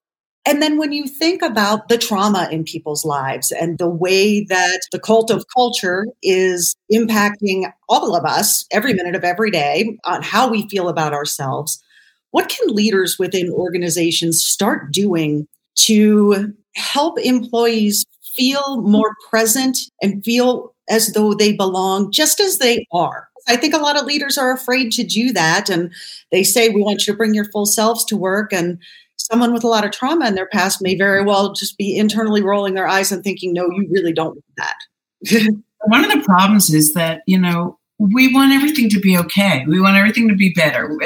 And 0.47 0.63
then 0.63 0.79
when 0.79 0.93
you 0.93 1.09
think 1.09 1.43
about 1.43 1.89
the 1.89 1.99
trauma 1.99 2.49
in 2.53 2.63
people's 2.63 3.05
lives 3.05 3.51
and 3.51 3.79
the 3.79 3.89
way 3.89 4.45
that 4.45 4.81
the 4.93 5.01
cult 5.01 5.31
of 5.31 5.45
culture 5.55 6.07
is 6.23 6.77
impacting 6.93 7.73
all 7.89 8.15
of 8.15 8.25
us 8.25 8.65
every 8.71 8.95
minute 8.95 9.17
of 9.17 9.25
every 9.25 9.51
day 9.51 9.99
on 10.05 10.23
how 10.23 10.49
we 10.49 10.69
feel 10.69 10.89
about 10.89 11.13
ourselves, 11.13 11.83
what 12.31 12.49
can 12.49 12.69
leaders 12.69 13.19
within 13.19 13.51
organizations 13.51 14.45
start 14.45 14.93
doing 14.93 15.49
to 15.75 16.55
help 16.77 17.19
employees 17.19 18.05
feel 18.37 18.81
more 18.83 19.17
present 19.29 19.79
and 20.01 20.25
feel 20.25 20.75
as 20.89 21.13
though 21.13 21.35
they 21.35 21.53
belong 21.53 22.13
just 22.13 22.39
as 22.39 22.59
they 22.59 22.87
are. 22.93 23.29
I 23.49 23.57
think 23.57 23.75
a 23.75 23.79
lot 23.79 23.99
of 23.99 24.07
leaders 24.07 24.37
are 24.39 24.53
afraid 24.53 24.93
to 24.93 25.05
do 25.05 25.33
that. 25.33 25.71
And 25.71 25.93
they 26.31 26.43
say, 26.43 26.69
we 26.69 26.83
want 26.83 27.07
you 27.07 27.13
to 27.13 27.17
bring 27.17 27.35
your 27.35 27.51
full 27.51 27.67
selves 27.67 28.05
to 28.07 28.17
work. 28.17 28.53
And 28.53 28.79
someone 29.31 29.53
with 29.53 29.65
a 29.65 29.69
lot 29.69 29.85
of 29.85 29.91
trauma 29.91 30.27
in 30.27 30.35
their 30.35 30.49
past 30.49 30.83
may 30.83 30.97
very 30.97 31.23
well 31.23 31.53
just 31.53 31.77
be 31.77 31.97
internally 31.97 32.43
rolling 32.43 32.75
their 32.75 32.89
eyes 32.89 33.11
and 33.13 33.23
thinking, 33.25 33.53
no, 33.53 33.69
you 33.71 33.89
really 33.91 34.13
don't 34.13 34.37
want 34.37 34.45
that. 34.57 34.77
One 35.87 36.05
of 36.05 36.11
the 36.11 36.25
problems 36.25 36.73
is 36.73 36.95
that, 36.95 37.23
you 37.27 37.39
know, 37.39 37.79
we 37.99 38.33
want 38.33 38.53
everything 38.53 38.89
to 38.91 39.01
be 39.01 39.17
okay. 39.19 39.65
We 39.67 39.81
want 39.81 39.97
everything 39.97 40.29
to 40.29 40.35
be 40.35 40.53
better. 40.53 40.97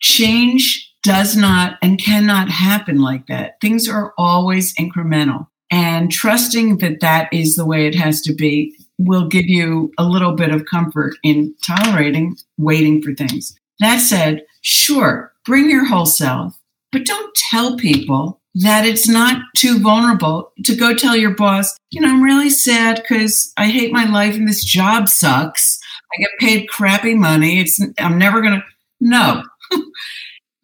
Change 0.00 0.92
does 1.02 1.36
not 1.36 1.78
and 1.82 2.00
cannot 2.00 2.48
happen 2.48 3.00
like 3.00 3.26
that. 3.26 3.60
Things 3.60 3.88
are 3.88 4.12
always 4.18 4.74
incremental 4.74 5.46
and 5.70 6.10
trusting 6.10 6.78
that 6.78 7.00
that 7.00 7.32
is 7.32 7.56
the 7.56 7.66
way 7.66 7.86
it 7.86 7.94
has 7.94 8.20
to 8.22 8.34
be 8.34 8.76
will 8.98 9.26
give 9.26 9.46
you 9.46 9.92
a 9.98 10.04
little 10.04 10.32
bit 10.32 10.50
of 10.50 10.66
comfort 10.66 11.14
in 11.22 11.54
tolerating 11.66 12.36
waiting 12.58 13.02
for 13.02 13.14
things. 13.14 13.58
That 13.80 13.98
said, 13.98 14.44
sure, 14.62 15.32
bring 15.44 15.68
your 15.68 15.84
whole 15.84 16.06
self, 16.06 16.56
but 16.94 17.04
don't 17.04 17.34
tell 17.34 17.76
people 17.76 18.40
that 18.54 18.86
it's 18.86 19.08
not 19.08 19.42
too 19.56 19.80
vulnerable 19.80 20.52
to 20.64 20.76
go 20.76 20.94
tell 20.94 21.16
your 21.16 21.34
boss, 21.34 21.76
you 21.90 22.00
know, 22.00 22.08
I'm 22.08 22.22
really 22.22 22.50
sad 22.50 23.02
because 23.02 23.52
I 23.56 23.66
hate 23.66 23.92
my 23.92 24.04
life 24.04 24.36
and 24.36 24.46
this 24.46 24.64
job 24.64 25.08
sucks. 25.08 25.80
I 26.12 26.20
get 26.20 26.30
paid 26.38 26.68
crappy 26.68 27.16
money. 27.16 27.58
It's 27.58 27.80
I'm 27.98 28.16
never 28.16 28.40
gonna 28.40 28.64
no. 29.00 29.42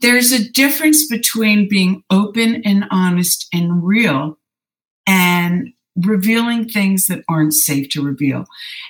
There's 0.01 0.31
a 0.31 0.49
difference 0.53 1.09
between 1.09 1.69
being 1.69 2.05
open 2.11 2.63
and 2.65 2.85
honest 2.93 3.49
and 3.53 3.85
real 3.85 4.39
and 5.05 5.71
revealing 6.05 6.69
things 6.69 7.07
that 7.07 7.25
aren't 7.29 7.55
safe 7.55 7.89
to 7.91 8.05
reveal. 8.05 8.47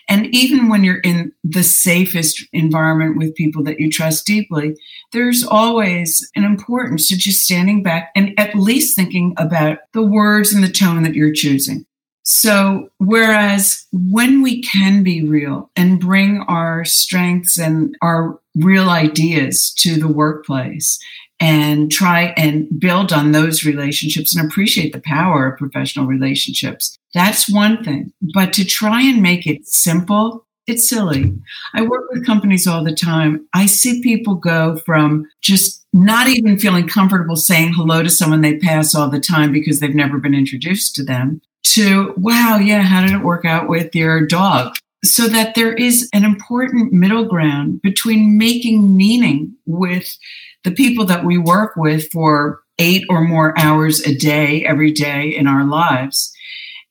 And 0.08 0.26
even 0.34 0.68
when 0.68 0.84
you're 0.84 1.00
in 1.00 1.32
the 1.44 1.62
safest 1.62 2.44
environment 2.52 3.16
with 3.16 3.34
people 3.34 3.62
that 3.64 3.80
you 3.80 3.90
trust 3.90 4.26
deeply, 4.26 4.76
there's 5.12 5.44
always 5.44 6.28
an 6.36 6.44
importance 6.44 7.08
to 7.08 7.16
just 7.16 7.42
standing 7.42 7.82
back 7.82 8.10
and 8.14 8.32
at 8.38 8.54
least 8.54 8.96
thinking 8.96 9.34
about 9.36 9.78
the 9.92 10.02
words 10.02 10.52
and 10.52 10.62
the 10.62 10.70
tone 10.70 11.02
that 11.02 11.14
you're 11.14 11.32
choosing. 11.32 11.86
So, 12.22 12.90
whereas 12.98 13.86
when 13.92 14.42
we 14.42 14.62
can 14.62 15.02
be 15.02 15.24
real 15.24 15.70
and 15.74 15.98
bring 15.98 16.42
our 16.42 16.84
strengths 16.84 17.58
and 17.58 17.96
our 18.02 18.38
real 18.54 18.90
ideas 18.90 19.72
to 19.78 19.98
the 19.98 20.08
workplace 20.08 20.98
and 21.40 21.90
try 21.90 22.34
and 22.36 22.68
build 22.78 23.12
on 23.12 23.32
those 23.32 23.64
relationships 23.64 24.36
and 24.36 24.46
appreciate 24.46 24.92
the 24.92 25.00
power 25.00 25.46
of 25.48 25.58
professional 25.58 26.06
relationships. 26.06 26.98
That's 27.14 27.50
one 27.50 27.82
thing. 27.82 28.12
But 28.34 28.52
to 28.54 28.64
try 28.64 29.02
and 29.02 29.22
make 29.22 29.46
it 29.46 29.66
simple, 29.66 30.46
it's 30.66 30.88
silly. 30.88 31.34
I 31.74 31.82
work 31.82 32.04
with 32.10 32.26
companies 32.26 32.66
all 32.66 32.84
the 32.84 32.94
time. 32.94 33.48
I 33.54 33.66
see 33.66 34.02
people 34.02 34.34
go 34.34 34.76
from 34.86 35.26
just 35.40 35.84
not 35.92 36.28
even 36.28 36.58
feeling 36.58 36.86
comfortable 36.86 37.36
saying 37.36 37.72
hello 37.72 38.02
to 38.02 38.10
someone 38.10 38.42
they 38.42 38.58
pass 38.58 38.94
all 38.94 39.08
the 39.08 39.18
time 39.18 39.50
because 39.50 39.80
they've 39.80 39.94
never 39.94 40.18
been 40.18 40.34
introduced 40.34 40.94
to 40.96 41.04
them 41.04 41.40
to, 41.64 42.14
wow, 42.16 42.58
yeah, 42.58 42.82
how 42.82 43.02
did 43.02 43.12
it 43.12 43.24
work 43.24 43.44
out 43.44 43.68
with 43.68 43.94
your 43.94 44.26
dog? 44.26 44.76
So 45.02 45.28
that 45.28 45.54
there 45.54 45.72
is 45.72 46.08
an 46.12 46.24
important 46.24 46.92
middle 46.92 47.24
ground 47.24 47.80
between 47.82 48.36
making 48.36 48.96
meaning 48.96 49.54
with 49.64 50.16
the 50.62 50.70
people 50.70 51.06
that 51.06 51.24
we 51.24 51.38
work 51.38 51.74
with 51.76 52.10
for 52.10 52.60
eight 52.78 53.04
or 53.08 53.22
more 53.22 53.58
hours 53.58 54.00
a 54.00 54.14
day, 54.14 54.64
every 54.64 54.92
day 54.92 55.34
in 55.34 55.46
our 55.46 55.64
lives, 55.64 56.32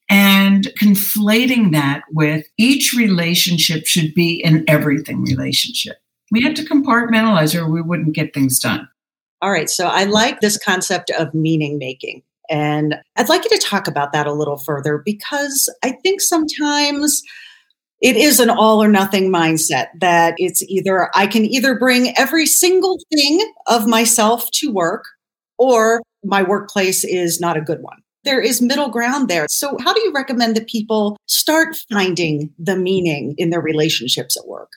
and 0.09 0.69
conflating 0.81 1.71
that 1.71 2.01
with 2.11 2.45
each 2.57 2.93
relationship 2.93 3.85
should 3.85 4.13
be 4.13 4.43
an 4.43 4.63
everything 4.67 5.23
relationship. 5.23 5.97
We 6.31 6.41
had 6.41 6.55
to 6.57 6.63
compartmentalize 6.63 7.55
or 7.59 7.69
we 7.69 7.81
wouldn't 7.81 8.15
get 8.15 8.33
things 8.33 8.59
done. 8.59 8.87
All 9.41 9.51
right. 9.51 9.69
So 9.69 9.87
I 9.87 10.03
like 10.03 10.41
this 10.41 10.57
concept 10.57 11.11
of 11.11 11.33
meaning 11.33 11.77
making. 11.77 12.23
And 12.49 12.95
I'd 13.15 13.29
like 13.29 13.43
you 13.43 13.57
to 13.57 13.65
talk 13.65 13.87
about 13.87 14.11
that 14.13 14.27
a 14.27 14.33
little 14.33 14.57
further 14.57 15.01
because 15.05 15.73
I 15.83 15.91
think 15.91 16.21
sometimes 16.21 17.21
it 18.01 18.15
is 18.15 18.39
an 18.39 18.49
all 18.49 18.81
or 18.81 18.87
nothing 18.87 19.31
mindset 19.31 19.87
that 19.99 20.35
it's 20.37 20.61
either 20.63 21.09
I 21.15 21.27
can 21.27 21.45
either 21.45 21.77
bring 21.77 22.17
every 22.17 22.45
single 22.45 22.97
thing 23.13 23.41
of 23.67 23.87
myself 23.87 24.49
to 24.51 24.71
work 24.71 25.05
or 25.57 26.01
my 26.23 26.43
workplace 26.43 27.03
is 27.03 27.39
not 27.39 27.57
a 27.57 27.61
good 27.61 27.81
one. 27.81 27.97
There 28.23 28.41
is 28.41 28.61
middle 28.61 28.89
ground 28.89 29.29
there. 29.29 29.47
So, 29.49 29.77
how 29.79 29.93
do 29.93 30.01
you 30.01 30.11
recommend 30.13 30.55
that 30.55 30.67
people 30.67 31.17
start 31.27 31.77
finding 31.91 32.53
the 32.59 32.75
meaning 32.75 33.33
in 33.37 33.49
their 33.49 33.61
relationships 33.61 34.37
at 34.37 34.47
work? 34.47 34.69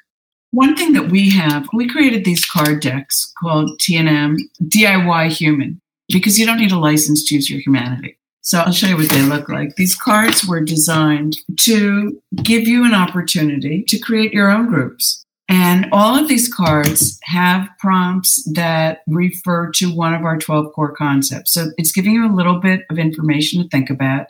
One 0.52 0.76
thing 0.76 0.92
that 0.92 1.10
we 1.10 1.30
have, 1.30 1.66
we 1.72 1.88
created 1.88 2.24
these 2.24 2.44
card 2.44 2.80
decks 2.80 3.32
called 3.40 3.80
TNM 3.80 4.36
DIY 4.62 5.28
Human 5.32 5.80
because 6.08 6.38
you 6.38 6.46
don't 6.46 6.58
need 6.58 6.72
a 6.72 6.78
license 6.78 7.24
to 7.28 7.34
use 7.34 7.50
your 7.50 7.60
humanity. 7.60 8.16
So 8.42 8.58
I'll 8.58 8.72
show 8.72 8.88
you 8.88 8.96
what 8.96 9.08
they 9.08 9.22
look 9.22 9.48
like. 9.48 9.76
These 9.76 9.94
cards 9.94 10.44
were 10.46 10.60
designed 10.60 11.36
to 11.60 12.20
give 12.42 12.66
you 12.66 12.84
an 12.84 12.92
opportunity 12.92 13.84
to 13.84 13.98
create 13.98 14.32
your 14.32 14.50
own 14.50 14.66
groups. 14.66 15.24
And 15.48 15.86
all 15.92 16.18
of 16.18 16.28
these 16.28 16.52
cards 16.52 17.18
have 17.24 17.68
prompts 17.78 18.42
that 18.54 19.02
refer 19.06 19.70
to 19.72 19.94
one 19.94 20.14
of 20.14 20.24
our 20.24 20.38
12 20.38 20.72
core 20.72 20.92
concepts. 20.92 21.52
So 21.52 21.66
it's 21.76 21.92
giving 21.92 22.12
you 22.12 22.26
a 22.26 22.34
little 22.34 22.58
bit 22.58 22.82
of 22.90 22.98
information 22.98 23.62
to 23.62 23.68
think 23.68 23.90
about 23.90 24.26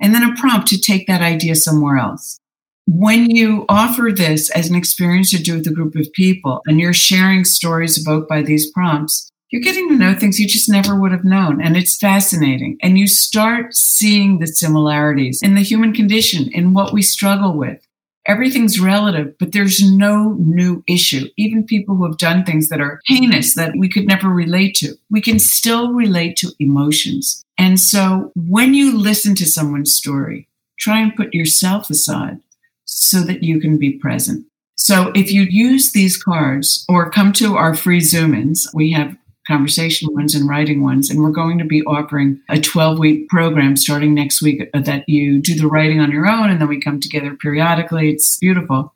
and 0.00 0.14
then 0.14 0.28
a 0.28 0.34
prompt 0.34 0.68
to 0.68 0.80
take 0.80 1.06
that 1.06 1.22
idea 1.22 1.54
somewhere 1.54 1.96
else. 1.96 2.38
When 2.86 3.30
you 3.30 3.64
offer 3.68 4.10
this 4.14 4.50
as 4.50 4.68
an 4.68 4.74
experience 4.74 5.30
to 5.30 5.42
do 5.42 5.54
with 5.54 5.66
a 5.66 5.72
group 5.72 5.94
of 5.94 6.12
people 6.12 6.60
and 6.66 6.78
you're 6.78 6.92
sharing 6.92 7.44
stories 7.44 7.96
evoked 7.96 8.28
by 8.28 8.42
these 8.42 8.70
prompts, 8.72 9.30
you're 9.54 9.62
getting 9.62 9.88
to 9.88 9.94
know 9.94 10.12
things 10.14 10.40
you 10.40 10.48
just 10.48 10.68
never 10.68 10.98
would 10.98 11.12
have 11.12 11.22
known. 11.22 11.62
And 11.62 11.76
it's 11.76 11.96
fascinating. 11.96 12.76
And 12.82 12.98
you 12.98 13.06
start 13.06 13.72
seeing 13.72 14.40
the 14.40 14.48
similarities 14.48 15.42
in 15.44 15.54
the 15.54 15.62
human 15.62 15.92
condition, 15.92 16.50
in 16.50 16.74
what 16.74 16.92
we 16.92 17.02
struggle 17.02 17.56
with. 17.56 17.80
Everything's 18.26 18.80
relative, 18.80 19.38
but 19.38 19.52
there's 19.52 19.80
no 19.80 20.34
new 20.40 20.82
issue. 20.88 21.28
Even 21.36 21.62
people 21.62 21.94
who 21.94 22.04
have 22.04 22.18
done 22.18 22.42
things 22.42 22.68
that 22.68 22.80
are 22.80 23.00
heinous 23.06 23.54
that 23.54 23.76
we 23.78 23.88
could 23.88 24.08
never 24.08 24.28
relate 24.28 24.74
to, 24.78 24.96
we 25.08 25.20
can 25.20 25.38
still 25.38 25.92
relate 25.92 26.36
to 26.38 26.50
emotions. 26.58 27.44
And 27.56 27.78
so 27.78 28.32
when 28.34 28.74
you 28.74 28.98
listen 28.98 29.36
to 29.36 29.46
someone's 29.46 29.94
story, 29.94 30.48
try 30.80 31.00
and 31.00 31.14
put 31.14 31.32
yourself 31.32 31.90
aside 31.90 32.40
so 32.86 33.20
that 33.20 33.44
you 33.44 33.60
can 33.60 33.78
be 33.78 33.92
present. 33.92 34.46
So 34.74 35.12
if 35.14 35.30
you 35.30 35.42
use 35.42 35.92
these 35.92 36.20
cards 36.20 36.84
or 36.88 37.08
come 37.08 37.32
to 37.34 37.54
our 37.54 37.76
free 37.76 38.00
Zoom 38.00 38.34
ins, 38.34 38.68
we 38.74 38.90
have 38.90 39.16
conversation 39.46 40.12
ones 40.14 40.34
and 40.34 40.48
writing 40.48 40.82
ones. 40.82 41.10
And 41.10 41.22
we're 41.22 41.30
going 41.30 41.58
to 41.58 41.64
be 41.64 41.82
offering 41.84 42.40
a 42.48 42.60
12 42.60 42.98
week 42.98 43.28
program 43.28 43.76
starting 43.76 44.14
next 44.14 44.42
week 44.42 44.68
uh, 44.72 44.80
that 44.80 45.08
you 45.08 45.40
do 45.40 45.54
the 45.54 45.66
writing 45.66 46.00
on 46.00 46.10
your 46.10 46.26
own 46.26 46.50
and 46.50 46.60
then 46.60 46.68
we 46.68 46.80
come 46.80 47.00
together 47.00 47.36
periodically. 47.36 48.10
It's 48.10 48.38
beautiful. 48.38 48.94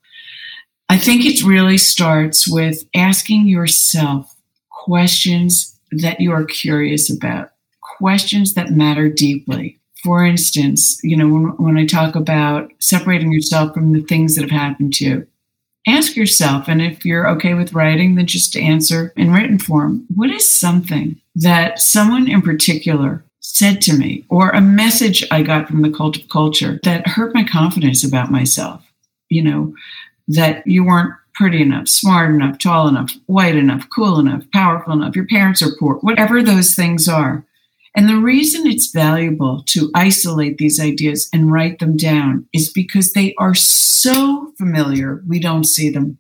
I 0.89 0.97
think 0.97 1.27
it 1.27 1.45
really 1.45 1.77
starts 1.77 2.49
with 2.49 2.85
asking 2.95 3.47
yourself 3.47 4.35
questions 4.71 5.79
that 5.91 6.21
you 6.21 6.33
are 6.33 6.45
curious 6.45 7.11
about, 7.15 7.51
questions 7.99 8.55
that 8.55 8.71
matter 8.71 9.09
deeply. 9.11 9.79
For 10.03 10.25
instance, 10.25 10.99
you 11.03 11.17
know, 11.17 11.29
when, 11.29 11.45
when 11.59 11.77
I 11.77 11.85
talk 11.85 12.15
about 12.15 12.71
separating 12.79 13.33
yourself 13.33 13.75
from 13.75 13.93
the 13.93 14.03
things 14.03 14.35
that 14.35 14.43
have 14.43 14.51
happened 14.51 14.95
to 14.95 15.05
you, 15.05 15.27
ask 15.93 16.17
yourself, 16.17 16.69
and 16.69 16.81
if 16.81 17.05
you're 17.05 17.29
okay 17.29 17.55
with 17.55 17.73
writing, 17.73 18.15
then 18.15 18.27
just 18.27 18.57
answer 18.57 19.13
in 19.17 19.33
written 19.33 19.59
form. 19.59 20.07
What 20.15 20.31
is 20.31 20.49
something 20.49 21.21
that 21.37 21.81
someone 21.81 22.29
in 22.29 22.43
particular 22.43 23.25
said 23.41 23.81
to 23.83 23.97
me, 23.97 24.25
or 24.29 24.51
a 24.51 24.61
message 24.61 25.27
I 25.31 25.43
got 25.43 25.69
from 25.69 25.83
the 25.83 25.91
cult 25.91 26.17
of 26.17 26.29
culture 26.29 26.81
that 26.85 27.07
hurt 27.07 27.35
my 27.35 27.45
confidence 27.45 28.05
about 28.05 28.31
myself? 28.31 28.85
You 29.29 29.43
know, 29.43 29.75
that 30.29 30.67
you 30.67 30.85
weren't 30.85 31.15
pretty 31.35 31.63
enough, 31.63 31.89
smart 31.89 32.35
enough, 32.35 32.59
tall 32.59 32.89
enough, 32.89 33.13
white 33.27 33.55
enough, 33.55 33.89
cool 33.95 34.19
enough, 34.19 34.43
powerful 34.53 34.93
enough, 34.93 35.15
your 35.15 35.27
parents 35.27 35.63
are 35.63 35.77
poor, 35.79 35.95
whatever 35.97 36.43
those 36.43 36.75
things 36.75 37.09
are. 37.09 37.45
And 37.99 38.09
the 38.09 38.17
reason 38.19 38.65
it's 38.65 38.93
valuable 38.93 39.65
to 39.71 39.91
isolate 39.93 40.59
these 40.59 40.79
ideas 40.79 41.29
and 41.33 41.51
write 41.51 41.81
them 41.81 41.97
down 41.97 42.47
is 42.53 42.73
because 42.73 43.13
they 43.13 43.35
are 43.41 43.57
so 43.57 44.53
familiar, 44.57 45.25
we 45.27 45.41
don't 45.41 45.65
see 45.65 45.91
them. 45.91 46.17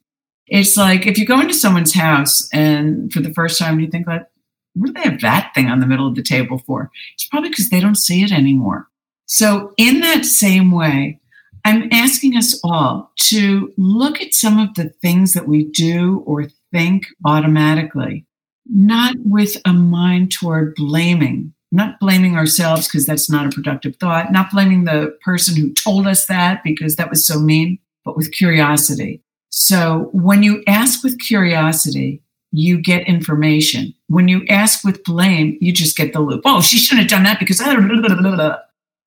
It's 0.48 0.76
like 0.76 1.06
if 1.06 1.18
you 1.18 1.24
go 1.24 1.40
into 1.40 1.54
someone's 1.54 1.94
house 1.94 2.48
and 2.52 3.12
for 3.12 3.20
the 3.20 3.32
first 3.32 3.60
time 3.60 3.78
you 3.78 3.86
think 3.86 4.08
like, 4.08 4.26
what 4.74 4.88
do 4.88 4.92
they 4.92 5.08
have 5.08 5.20
that 5.20 5.54
thing 5.54 5.68
on 5.68 5.78
the 5.78 5.86
middle 5.86 6.08
of 6.08 6.16
the 6.16 6.22
table 6.24 6.58
for? 6.66 6.90
It's 7.14 7.28
probably 7.28 7.50
because 7.50 7.70
they 7.70 7.78
don't 7.78 7.94
see 7.94 8.24
it 8.24 8.32
anymore. 8.32 8.88
So 9.26 9.72
in 9.76 10.00
that 10.00 10.24
same 10.24 10.72
way, 10.72 11.20
I'm 11.64 11.88
asking 11.92 12.36
us 12.36 12.58
all 12.64 13.12
to 13.28 13.72
look 13.76 14.20
at 14.20 14.34
some 14.34 14.58
of 14.58 14.74
the 14.74 14.88
things 15.00 15.32
that 15.34 15.46
we 15.46 15.62
do 15.62 16.24
or 16.26 16.48
think 16.72 17.06
automatically, 17.24 18.26
not 18.66 19.14
with 19.24 19.58
a 19.64 19.72
mind 19.72 20.32
toward 20.32 20.74
blaming 20.74 21.54
not 21.70 22.00
blaming 22.00 22.37
ourselves 22.37 22.87
because 22.87 23.07
that's 23.07 23.31
not 23.31 23.46
a 23.46 23.50
productive 23.50 23.96
thought, 23.96 24.33
not 24.33 24.50
blaming 24.50 24.85
the 24.85 25.16
person 25.22 25.57
who 25.57 25.72
told 25.72 26.07
us 26.07 26.26
that 26.26 26.62
because 26.64 26.96
that 26.96 27.11
was 27.11 27.26
so 27.26 27.38
mean, 27.38 27.78
but 28.04 28.16
with 28.16 28.33
curiosity. 28.33 29.22
So 29.50 30.09
when 30.12 30.42
you 30.42 30.62
ask 30.66 31.02
with 31.02 31.18
curiosity, 31.18 32.22
you 32.50 32.81
get 32.81 33.07
information. 33.07 33.94
When 34.07 34.28
you 34.28 34.44
ask 34.48 34.85
with 34.85 35.04
blame, 35.04 35.59
you 35.61 35.72
just 35.72 35.96
get 35.96 36.12
the 36.12 36.20
loop. 36.20 36.42
Oh, 36.44 36.61
she 36.61 36.78
shouldn't 36.78 37.02
have 37.02 37.11
done 37.11 37.24
that 37.24 37.38
because. 37.38 37.61
I 37.61 37.74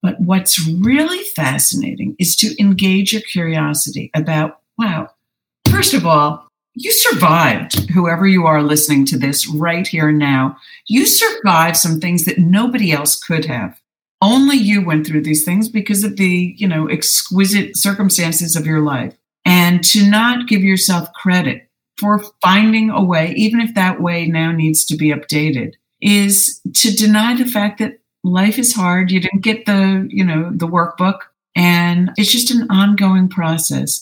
but 0.02 0.20
what's 0.20 0.68
really 0.68 1.24
fascinating 1.24 2.16
is 2.20 2.36
to 2.38 2.60
engage 2.60 3.14
your 3.14 3.22
curiosity 3.22 4.12
about, 4.16 4.60
wow, 4.78 5.10
first 5.70 5.94
of 5.94 6.06
all, 6.06 6.48
you 6.74 6.92
survived, 6.92 7.90
whoever 7.92 8.28
you 8.28 8.46
are 8.46 8.64
listening 8.64 9.06
to 9.08 9.18
this 9.18 9.48
right 9.48 9.88
here 9.88 10.12
now. 10.12 10.58
You 10.88 11.06
survived 11.06 11.78
some 11.78 12.00
things 12.00 12.26
that 12.26 12.38
nobody 12.38 12.92
else 12.92 13.22
could 13.22 13.46
have. 13.46 13.80
Only 14.22 14.56
you 14.56 14.86
went 14.86 15.06
through 15.06 15.24
these 15.24 15.44
things 15.44 15.68
because 15.68 16.04
of 16.04 16.18
the, 16.18 16.56
you 16.58 16.68
know, 16.68 16.88
exquisite 16.88 17.76
circumstances 17.76 18.56
of 18.56 18.66
your 18.66 18.82
life. 18.82 19.16
And 19.44 19.84
to 19.86 20.08
not 20.10 20.48
give 20.48 20.62
yourself 20.62 21.12
credit 21.14 21.68
for 21.98 22.24
finding 22.42 22.90
a 22.90 23.04
way, 23.04 23.34
even 23.36 23.60
if 23.60 23.74
that 23.76 24.02
way 24.02 24.28
now 24.28 24.52
needs 24.52 24.86
to 24.86 24.96
be 24.96 25.10
updated, 25.10 25.74
is 26.02 26.62
to 26.76 26.92
deny 26.92 27.36
the 27.36 27.46
fact 27.46 27.80
that 27.80 28.00
life 28.24 28.60
is 28.60 28.74
hard. 28.74 29.12
You 29.12 29.20
didn't 29.20 29.42
get 29.42 29.66
the, 29.66 30.08
you 30.10 30.24
know, 30.24 30.52
the 30.54 30.68
workbook 30.68 31.20
and 31.56 32.12
it's 32.18 32.32
just 32.32 32.52
an 32.52 32.70
ongoing 32.70 33.28
process. 33.28 34.02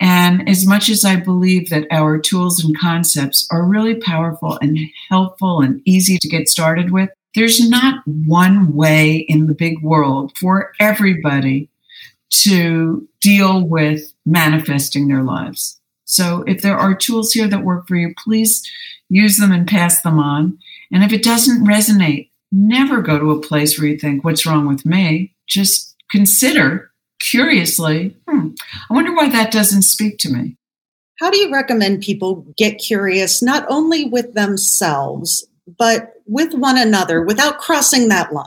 And 0.00 0.48
as 0.48 0.66
much 0.66 0.88
as 0.88 1.04
I 1.04 1.16
believe 1.16 1.70
that 1.70 1.86
our 1.90 2.18
tools 2.18 2.62
and 2.62 2.78
concepts 2.78 3.46
are 3.50 3.64
really 3.64 3.94
powerful 3.94 4.58
and 4.60 4.78
helpful 5.08 5.60
and 5.60 5.82
easy 5.84 6.18
to 6.18 6.28
get 6.28 6.48
started 6.48 6.90
with, 6.90 7.10
there's 7.34 7.68
not 7.68 8.02
one 8.06 8.74
way 8.74 9.16
in 9.16 9.46
the 9.46 9.54
big 9.54 9.82
world 9.82 10.36
for 10.36 10.72
everybody 10.80 11.68
to 12.30 13.06
deal 13.20 13.66
with 13.66 14.12
manifesting 14.24 15.08
their 15.08 15.22
lives. 15.22 15.80
So 16.04 16.42
if 16.46 16.62
there 16.62 16.76
are 16.76 16.94
tools 16.94 17.32
here 17.32 17.48
that 17.48 17.64
work 17.64 17.86
for 17.86 17.96
you, 17.96 18.14
please 18.18 18.68
use 19.08 19.36
them 19.36 19.52
and 19.52 19.66
pass 19.66 20.02
them 20.02 20.18
on. 20.18 20.58
And 20.92 21.04
if 21.04 21.12
it 21.12 21.22
doesn't 21.22 21.66
resonate, 21.66 22.30
never 22.50 23.00
go 23.00 23.18
to 23.18 23.30
a 23.32 23.40
place 23.40 23.78
where 23.78 23.88
you 23.88 23.98
think, 23.98 24.24
what's 24.24 24.46
wrong 24.46 24.66
with 24.66 24.84
me? 24.84 25.34
Just 25.46 25.94
consider 26.10 26.89
curiously, 27.30 28.16
hmm, 28.28 28.48
I 28.88 28.94
wonder 28.94 29.14
why 29.14 29.28
that 29.28 29.52
doesn't 29.52 29.82
speak 29.82 30.18
to 30.18 30.30
me. 30.30 30.56
How 31.18 31.30
do 31.30 31.38
you 31.38 31.52
recommend 31.52 32.00
people 32.00 32.46
get 32.56 32.78
curious, 32.78 33.42
not 33.42 33.66
only 33.68 34.06
with 34.06 34.32
themselves, 34.34 35.46
but 35.78 36.14
with 36.26 36.54
one 36.54 36.78
another 36.78 37.22
without 37.22 37.58
crossing 37.58 38.08
that 38.08 38.32
line? 38.32 38.46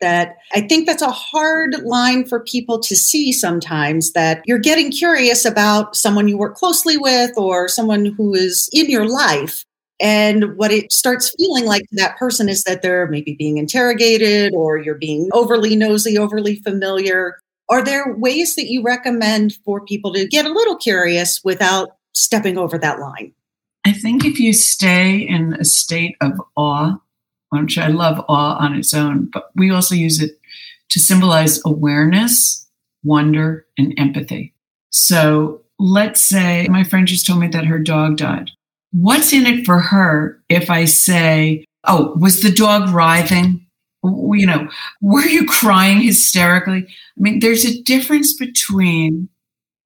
That 0.00 0.36
I 0.52 0.60
think 0.60 0.86
that's 0.86 1.02
a 1.02 1.10
hard 1.10 1.74
line 1.82 2.26
for 2.26 2.40
people 2.40 2.78
to 2.80 2.94
see 2.94 3.32
sometimes 3.32 4.12
that 4.12 4.42
you're 4.44 4.58
getting 4.58 4.90
curious 4.90 5.44
about 5.44 5.96
someone 5.96 6.28
you 6.28 6.36
work 6.36 6.56
closely 6.56 6.96
with 6.98 7.32
or 7.36 7.68
someone 7.68 8.06
who 8.06 8.34
is 8.34 8.68
in 8.72 8.90
your 8.90 9.08
life. 9.08 9.64
And 10.00 10.56
what 10.56 10.72
it 10.72 10.92
starts 10.92 11.34
feeling 11.38 11.64
like 11.64 11.82
to 11.82 11.96
that 11.96 12.18
person 12.18 12.48
is 12.48 12.62
that 12.64 12.82
they're 12.82 13.06
maybe 13.08 13.34
being 13.38 13.56
interrogated 13.56 14.52
or 14.54 14.76
you're 14.76 14.96
being 14.96 15.30
overly 15.32 15.74
nosy, 15.76 16.18
overly 16.18 16.56
familiar. 16.56 17.38
Are 17.68 17.82
there 17.82 18.14
ways 18.16 18.56
that 18.56 18.66
you 18.66 18.82
recommend 18.82 19.54
for 19.64 19.84
people 19.84 20.12
to 20.12 20.26
get 20.26 20.46
a 20.46 20.52
little 20.52 20.76
curious 20.76 21.40
without 21.44 21.96
stepping 22.12 22.58
over 22.58 22.78
that 22.78 23.00
line? 23.00 23.32
I 23.86 23.92
think 23.92 24.24
if 24.24 24.38
you 24.38 24.52
stay 24.52 25.16
in 25.16 25.54
a 25.54 25.64
state 25.64 26.16
of 26.20 26.32
awe, 26.56 26.96
which 27.50 27.78
I 27.78 27.88
love 27.88 28.24
awe 28.28 28.56
on 28.58 28.74
its 28.74 28.94
own, 28.94 29.28
but 29.32 29.50
we 29.54 29.70
also 29.70 29.94
use 29.94 30.20
it 30.20 30.38
to 30.90 31.00
symbolize 31.00 31.60
awareness. 31.64 32.60
wonder, 33.02 33.66
and 33.76 33.92
empathy. 33.98 34.54
So 34.90 35.60
let's 35.78 36.22
say 36.22 36.66
my 36.70 36.84
friend 36.84 37.06
just 37.06 37.26
told 37.26 37.40
me 37.40 37.48
that 37.48 37.66
her 37.66 37.78
dog 37.78 38.16
died. 38.16 38.50
What's 38.92 39.32
in 39.32 39.44
it 39.44 39.66
for 39.66 39.78
her 39.78 40.40
if 40.48 40.70
I 40.70 40.86
say, 40.86 41.64
Oh, 41.86 42.14
was 42.16 42.40
the 42.40 42.50
dog 42.50 42.88
writhing? 42.90 43.63
You 44.04 44.46
know, 44.46 44.68
were 45.00 45.26
you 45.26 45.46
crying 45.46 46.00
hysterically? 46.00 46.86
I 46.86 47.20
mean, 47.20 47.40
there's 47.40 47.64
a 47.64 47.82
difference 47.82 48.34
between 48.34 49.28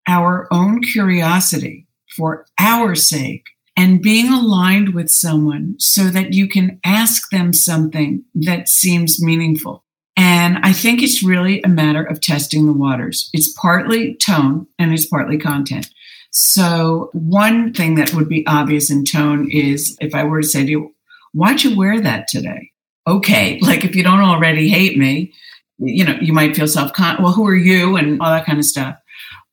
our 0.06 0.48
own 0.50 0.82
curiosity 0.82 1.86
for 2.16 2.46
our 2.58 2.94
sake 2.94 3.44
and 3.76 4.02
being 4.02 4.32
aligned 4.32 4.94
with 4.94 5.08
someone 5.08 5.76
so 5.78 6.04
that 6.04 6.32
you 6.32 6.48
can 6.48 6.80
ask 6.84 7.30
them 7.30 7.52
something 7.52 8.24
that 8.34 8.68
seems 8.68 9.22
meaningful. 9.22 9.84
And 10.16 10.58
I 10.64 10.72
think 10.72 11.00
it's 11.00 11.22
really 11.22 11.62
a 11.62 11.68
matter 11.68 12.02
of 12.02 12.20
testing 12.20 12.66
the 12.66 12.72
waters. 12.72 13.30
It's 13.32 13.52
partly 13.52 14.16
tone 14.16 14.66
and 14.80 14.92
it's 14.92 15.06
partly 15.06 15.38
content. 15.38 15.88
So, 16.32 17.10
one 17.12 17.72
thing 17.72 17.94
that 17.94 18.12
would 18.14 18.28
be 18.28 18.46
obvious 18.46 18.90
in 18.90 19.04
tone 19.04 19.48
is 19.50 19.96
if 20.00 20.14
I 20.14 20.24
were 20.24 20.42
to 20.42 20.46
say 20.46 20.64
to 20.64 20.70
you, 20.70 20.94
Why'd 21.32 21.62
you 21.62 21.76
wear 21.76 22.00
that 22.00 22.26
today? 22.26 22.72
Okay, 23.08 23.58
like 23.60 23.84
if 23.84 23.96
you 23.96 24.02
don't 24.02 24.20
already 24.20 24.68
hate 24.68 24.98
me, 24.98 25.32
you 25.78 26.04
know, 26.04 26.18
you 26.20 26.32
might 26.32 26.54
feel 26.54 26.68
self 26.68 26.92
conscious. 26.92 27.22
Well, 27.22 27.32
who 27.32 27.46
are 27.46 27.56
you? 27.56 27.96
And 27.96 28.20
all 28.20 28.30
that 28.30 28.44
kind 28.44 28.58
of 28.58 28.64
stuff. 28.64 28.96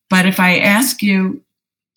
But 0.10 0.26
if 0.26 0.40
I 0.40 0.58
ask 0.58 1.02
you, 1.02 1.42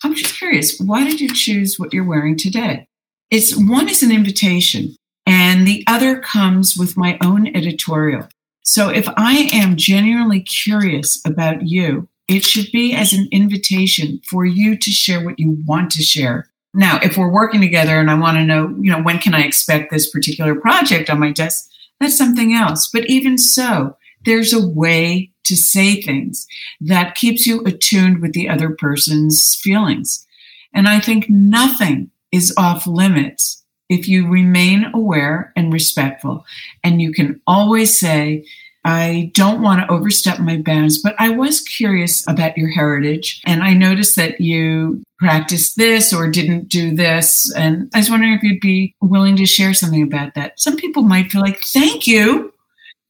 I'm 0.05 0.15
just 0.15 0.37
curious, 0.37 0.79
why 0.79 1.05
did 1.05 1.21
you 1.21 1.29
choose 1.29 1.79
what 1.79 1.93
you're 1.93 2.05
wearing 2.05 2.37
today? 2.37 2.87
It's 3.31 3.57
one 3.57 3.89
is 3.89 4.03
an 4.03 4.13
invitation, 4.13 4.95
and 5.27 5.67
the 5.67 5.85
other 5.87 6.21
comes 6.21 6.77
with 6.79 6.97
my 6.97 7.19
own 7.23 7.55
editorial. 7.55 8.29
So 8.63 8.89
if 8.89 9.09
I 9.17 9.51
am 9.53 9.77
genuinely 9.77 10.41
curious 10.41 11.21
about 11.27 11.67
you, 11.67 12.09
it 12.29 12.45
should 12.45 12.71
be 12.71 12.95
as 12.95 13.13
an 13.13 13.29
invitation 13.33 14.21
for 14.25 14.45
you 14.45 14.77
to 14.77 14.91
share 14.91 15.25
what 15.25 15.39
you 15.39 15.59
want 15.67 15.91
to 15.93 16.03
share. 16.03 16.48
Now, 16.75 16.99
if 17.03 17.17
we're 17.17 17.33
working 17.33 17.61
together 17.61 17.99
and 17.99 18.11
I 18.11 18.15
want 18.15 18.37
to 18.37 18.45
know, 18.45 18.69
you 18.81 18.91
know, 18.93 19.03
when 19.03 19.19
can 19.19 19.35
I 19.35 19.43
expect 19.43 19.91
this 19.91 20.11
particular 20.11 20.55
project 20.55 21.11
on 21.11 21.21
my 21.21 21.33
desk, 21.33 21.69
that's 22.01 22.17
something 22.17 22.55
else. 22.55 22.89
But 22.93 23.07
even 23.07 23.39
so, 23.39 23.97
there's 24.25 24.53
a 24.53 24.67
way 24.67 25.33
to 25.45 25.57
say 25.57 26.01
things 26.01 26.47
that 26.81 27.15
keeps 27.15 27.47
you 27.47 27.65
attuned 27.65 28.21
with 28.21 28.35
the 28.35 28.49
other 28.49 28.71
person's 28.71 29.55
feelings. 29.55 30.27
And 30.75 30.87
I 30.87 31.01
think 31.01 31.31
nothing 31.31 32.11
is 32.31 32.55
off 32.59 32.87
limits 32.87 33.65
if 33.89 34.07
you 34.07 34.29
remain 34.29 34.85
aware 34.93 35.53
and 35.57 35.73
respectful. 35.73 36.45
And 36.85 37.01
you 37.01 37.13
can 37.13 37.41
always 37.47 37.99
say, 37.99 38.45
I 38.89 39.31
don't 39.35 39.61
want 39.61 39.83
to 39.83 39.93
overstep 39.93 40.41
my 40.41 40.57
bounds, 40.57 40.97
but 40.97 41.15
I 41.19 41.29
was 41.29 41.61
curious 41.61 42.27
about 42.27 42.57
your 42.57 42.71
heritage. 42.71 43.43
And 43.45 43.63
I 43.63 43.75
noticed 43.75 44.17
that 44.17 44.41
you 44.41 45.03
practiced 45.19 45.77
this 45.77 46.11
or 46.11 46.31
didn't 46.31 46.71
do 46.71 46.97
this. 46.97 47.55
And 47.55 47.91
I 47.93 47.99
was 47.99 48.09
wondering 48.09 48.33
if 48.33 48.43
you'd 48.43 48.63
be 48.63 48.95
willing 49.03 49.37
to 49.37 49.45
share 49.45 49.75
something 49.75 50.03
about 50.03 50.35
that. 50.37 50.59
Some 50.59 50.77
people 50.77 51.03
might 51.03 51.31
feel 51.31 51.43
like, 51.43 51.61
thank 51.61 52.07
you. 52.07 52.51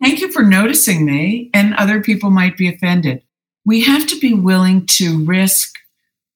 Thank 0.02 0.20
you 0.20 0.32
for 0.32 0.42
noticing 0.42 1.06
me. 1.06 1.48
And 1.54 1.74
other 1.74 2.02
people 2.02 2.30
might 2.30 2.56
be 2.56 2.68
offended. 2.68 3.22
We 3.64 3.82
have 3.82 4.04
to 4.08 4.18
be 4.18 4.34
willing 4.34 4.84
to 4.96 5.24
risk 5.24 5.76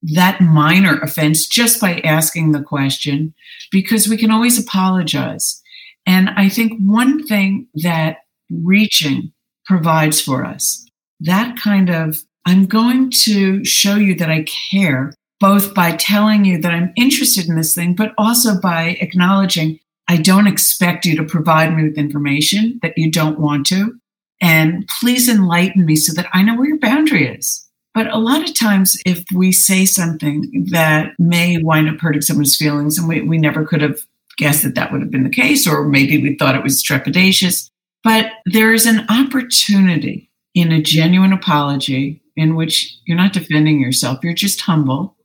that 0.03 0.41
minor 0.41 1.01
offense 1.01 1.49
just 1.49 1.81
by 1.81 1.99
asking 2.05 2.53
the 2.53 2.63
question 2.63 3.35
because 3.73 4.07
we 4.07 4.17
can 4.17 4.31
always 4.31 4.57
apologize. 4.57 5.61
And 6.07 6.31
I 6.31 6.49
think 6.49 6.81
one 6.81 7.27
thing 7.27 7.67
that 7.75 8.19
reaching 8.63 9.33
provides 9.67 10.21
for 10.21 10.45
us, 10.45 10.87
that 11.21 11.57
kind 11.57 11.89
of, 11.89 12.23
I'm 12.45 12.67
going 12.67 13.11
to 13.23 13.65
show 13.65 13.95
you 13.95 14.15
that 14.17 14.31
I 14.31 14.45
care, 14.71 15.15
both 15.41 15.75
by 15.75 15.97
telling 15.97 16.45
you 16.45 16.61
that 16.61 16.73
I'm 16.73 16.93
interested 16.97 17.49
in 17.49 17.57
this 17.57 17.75
thing, 17.75 17.95
but 17.95 18.13
also 18.19 18.61
by 18.61 18.97
acknowledging 19.01 19.79
I 20.09 20.17
don't 20.17 20.47
expect 20.47 21.07
you 21.07 21.17
to 21.17 21.25
provide 21.25 21.75
me 21.75 21.85
with 21.85 21.97
information 21.97 22.81
that 22.83 22.99
you 22.99 23.11
don't 23.11 23.39
want 23.39 23.67
to. 23.67 23.95
And 24.41 24.89
please 25.01 25.29
enlighten 25.29 25.87
me 25.87 25.95
so 25.95 26.13
that 26.15 26.29
I 26.33 26.43
know 26.43 26.57
where 26.57 26.69
your 26.69 26.79
boundary 26.79 27.29
is. 27.29 27.67
But 27.95 28.09
a 28.13 28.19
lot 28.19 28.49
of 28.49 28.59
times, 28.59 29.01
if 29.07 29.25
we 29.35 29.53
say 29.53 29.85
something 29.85 30.67
that 30.71 31.13
may 31.19 31.59
wind 31.59 31.89
up 31.89 32.01
hurting 32.01 32.23
someone's 32.23 32.57
feelings, 32.57 32.99
and 32.99 33.07
we, 33.07 33.21
we 33.21 33.39
never 33.39 33.65
could 33.65 33.83
have 33.83 34.01
guessed 34.39 34.63
that 34.65 34.75
that 34.75 34.91
would 34.91 35.03
have 35.03 35.11
been 35.11 35.25
the 35.25 35.31
case, 35.31 35.69
or 35.69 35.85
maybe 35.87 36.19
we 36.19 36.35
thought 36.37 36.57
it 36.57 36.63
was 36.63 36.83
trepidatious, 36.83 37.71
but 38.05 38.33
there 38.47 38.73
is 38.73 38.87
an 38.87 39.07
opportunity 39.09 40.31
in 40.55 40.73
a 40.73 40.83
genuine 40.83 41.33
apology 41.33 42.23
in 42.37 42.57
which 42.57 42.97
you're 43.07 43.17
not 43.17 43.33
defending 43.33 43.81
yourself, 43.81 44.19
you're 44.23 44.35
just 44.35 44.61
humble. 44.63 45.17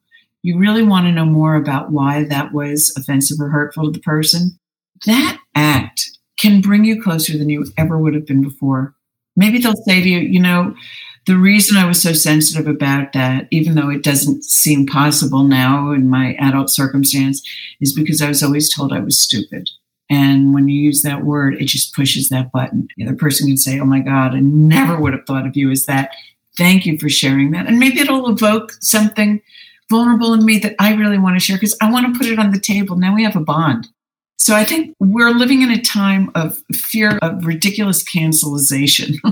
You 0.44 0.58
really 0.58 0.84
want 0.84 1.08
to 1.08 1.12
know 1.12 1.26
more 1.26 1.56
about 1.56 1.92
why 1.92 2.24
that 2.26 2.54
was 2.54 2.94
offensive 2.98 3.40
or 3.40 3.50
hurtful 3.50 3.86
to 3.86 3.92
the 3.92 4.00
person 4.00 4.58
that 5.06 5.40
act 5.56 6.18
can 6.40 6.62
bring 6.62 6.86
you 6.86 7.02
closer 7.02 7.38
than 7.38 7.50
you 7.50 7.66
ever 7.78 7.98
would 7.98 8.14
have 8.14 8.26
been 8.26 8.42
before. 8.42 8.96
Maybe 9.36 9.60
they'll 9.60 9.76
say 9.76 10.02
to 10.02 10.10
you, 10.10 10.20
you 10.20 10.40
know, 10.40 10.76
the 11.26 11.38
reason 11.38 11.78
I 11.78 11.86
was 11.86 12.02
so 12.02 12.14
sensitive 12.14 12.68
about 12.68 13.14
that, 13.14 13.48
even 13.52 13.76
though 13.76 13.90
it 13.90 14.04
doesn't 14.04 14.46
seem 14.46 14.88
possible 14.88 15.44
now 15.44 15.92
in 15.92 16.10
my 16.10 16.36
adult 16.40 16.70
circumstance, 16.70 17.42
is 17.82 17.94
because 17.94 18.22
I 18.22 18.30
was 18.30 18.42
always 18.42 18.74
told 18.74 18.94
I 18.94 19.00
was 19.00 19.20
stupid. 19.20 19.70
And 20.10 20.54
when 20.54 20.70
you 20.70 20.80
use 20.80 21.02
that 21.02 21.26
word, 21.26 21.56
it 21.56 21.66
just 21.66 21.94
pushes 21.94 22.30
that 22.30 22.52
button. 22.52 22.88
The 22.96 23.06
other 23.06 23.16
person 23.16 23.48
can 23.48 23.58
say, 23.58 23.80
Oh 23.80 23.86
my 23.86 24.00
God, 24.00 24.34
I 24.34 24.40
never 24.40 25.00
would 25.00 25.14
have 25.14 25.26
thought 25.26 25.46
of 25.46 25.58
you 25.58 25.70
as 25.70 25.86
that. 25.86 26.12
Thank 26.56 26.86
you 26.86 26.98
for 26.98 27.10
sharing 27.10 27.52
that. 27.52 27.68
And 27.68 27.78
maybe 27.78 28.00
it'll 28.00 28.30
evoke 28.30 28.74
something 28.80 29.42
vulnerable 29.90 30.34
in 30.34 30.46
me 30.46 30.60
that 30.60 30.76
I 30.80 30.94
really 30.94 31.18
want 31.18 31.36
to 31.36 31.40
share 31.40 31.58
because 31.58 31.78
I 31.82 31.92
want 31.92 32.14
to 32.14 32.18
put 32.18 32.28
it 32.28 32.40
on 32.40 32.52
the 32.52 32.60
table. 32.60 32.96
Now 32.96 33.16
we 33.16 33.24
have 33.24 33.36
a 33.36 33.42
bond. 33.42 33.88
So 34.38 34.56
I 34.56 34.64
think 34.64 34.96
we're 35.00 35.32
living 35.32 35.62
in 35.62 35.72
a 35.72 35.82
time 35.82 36.32
of 36.36 36.62
fear 36.74 37.18
of 37.22 37.46
ridiculous 37.46 38.04
cancelization. 38.04 39.16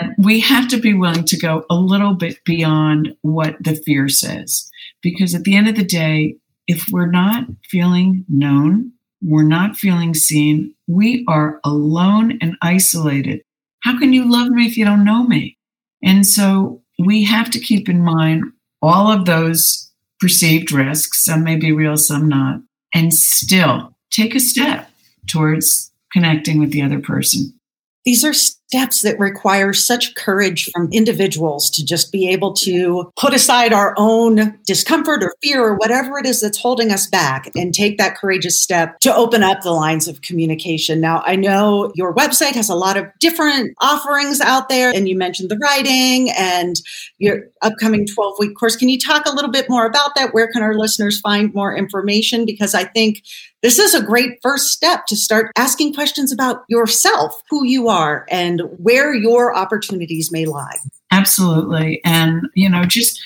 and 0.00 0.14
we 0.18 0.40
have 0.40 0.68
to 0.68 0.78
be 0.78 0.94
willing 0.94 1.24
to 1.24 1.38
go 1.38 1.64
a 1.68 1.74
little 1.74 2.14
bit 2.14 2.42
beyond 2.44 3.16
what 3.22 3.56
the 3.60 3.76
fear 3.76 4.08
says. 4.08 4.70
Because 5.02 5.34
at 5.34 5.44
the 5.44 5.56
end 5.56 5.68
of 5.68 5.76
the 5.76 5.84
day, 5.84 6.36
if 6.66 6.88
we're 6.90 7.10
not 7.10 7.44
feeling 7.68 8.24
known, 8.28 8.92
we're 9.24 9.42
not 9.42 9.76
feeling 9.76 10.14
seen, 10.14 10.74
we 10.86 11.24
are 11.28 11.60
alone 11.64 12.38
and 12.40 12.56
isolated. 12.60 13.42
How 13.82 13.98
can 13.98 14.12
you 14.12 14.30
love 14.30 14.48
me 14.48 14.66
if 14.66 14.76
you 14.76 14.84
don't 14.84 15.04
know 15.04 15.24
me? 15.24 15.56
And 16.02 16.26
so 16.26 16.82
we 16.98 17.24
have 17.24 17.50
to 17.50 17.58
keep 17.58 17.88
in 17.88 18.02
mind 18.02 18.44
all 18.82 19.10
of 19.10 19.24
those 19.24 19.90
perceived 20.20 20.72
risks. 20.72 21.24
Some 21.24 21.42
may 21.42 21.56
be 21.56 21.72
real, 21.72 21.96
some 21.96 22.28
not. 22.28 22.60
And 22.94 23.12
still 23.12 23.96
take 24.10 24.34
a 24.34 24.40
step 24.40 24.90
towards 25.26 25.90
connecting 26.12 26.60
with 26.60 26.70
the 26.70 26.82
other 26.82 27.00
person. 27.00 27.52
These 28.04 28.24
are 28.24 28.34
steps 28.68 29.02
that 29.02 29.18
require 29.18 29.72
such 29.72 30.14
courage 30.14 30.70
from 30.72 30.88
individuals 30.92 31.70
to 31.70 31.84
just 31.84 32.10
be 32.10 32.28
able 32.28 32.52
to 32.52 33.10
put 33.16 33.34
aside 33.34 33.72
our 33.72 33.94
own 33.96 34.58
discomfort 34.66 35.22
or 35.22 35.34
fear 35.42 35.62
or 35.62 35.74
whatever 35.76 36.18
it 36.18 36.26
is 36.26 36.40
that's 36.40 36.58
holding 36.58 36.90
us 36.90 37.06
back 37.06 37.50
and 37.54 37.74
take 37.74 37.98
that 37.98 38.16
courageous 38.16 38.60
step 38.60 38.98
to 39.00 39.14
open 39.14 39.42
up 39.42 39.62
the 39.62 39.70
lines 39.70 40.08
of 40.08 40.22
communication. 40.22 41.00
Now, 41.00 41.22
I 41.26 41.36
know 41.36 41.92
your 41.94 42.14
website 42.14 42.54
has 42.54 42.68
a 42.68 42.74
lot 42.74 42.96
of 42.96 43.06
different 43.20 43.74
offerings 43.80 44.40
out 44.40 44.68
there, 44.68 44.90
and 44.94 45.08
you 45.08 45.16
mentioned 45.16 45.50
the 45.50 45.58
writing 45.58 46.30
and 46.30 46.76
your 47.18 47.42
upcoming 47.62 48.06
12 48.06 48.36
week 48.38 48.56
course. 48.56 48.76
Can 48.76 48.88
you 48.88 48.98
talk 48.98 49.26
a 49.26 49.34
little 49.34 49.50
bit 49.50 49.68
more 49.68 49.86
about 49.86 50.14
that? 50.16 50.32
Where 50.32 50.50
can 50.50 50.62
our 50.62 50.74
listeners 50.74 51.20
find 51.20 51.52
more 51.54 51.76
information? 51.76 52.46
Because 52.46 52.74
I 52.74 52.84
think 52.84 53.22
this 53.64 53.78
is 53.78 53.94
a 53.94 54.02
great 54.02 54.38
first 54.42 54.68
step 54.68 55.06
to 55.06 55.16
start 55.16 55.50
asking 55.56 55.94
questions 55.94 56.30
about 56.30 56.64
yourself, 56.68 57.40
who 57.48 57.64
you 57.64 57.88
are, 57.88 58.26
and 58.30 58.53
where 58.60 59.14
your 59.14 59.54
opportunities 59.54 60.32
may 60.32 60.46
lie. 60.46 60.78
Absolutely. 61.10 62.00
And, 62.04 62.48
you 62.54 62.68
know, 62.68 62.84
just 62.84 63.20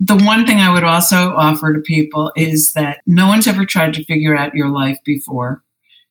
the 0.00 0.16
one 0.16 0.46
thing 0.46 0.58
I 0.58 0.72
would 0.72 0.84
also 0.84 1.34
offer 1.34 1.72
to 1.72 1.80
people 1.80 2.32
is 2.36 2.72
that 2.72 3.00
no 3.06 3.26
one's 3.26 3.46
ever 3.46 3.64
tried 3.64 3.94
to 3.94 4.04
figure 4.04 4.36
out 4.36 4.54
your 4.54 4.68
life 4.68 4.98
before. 5.04 5.62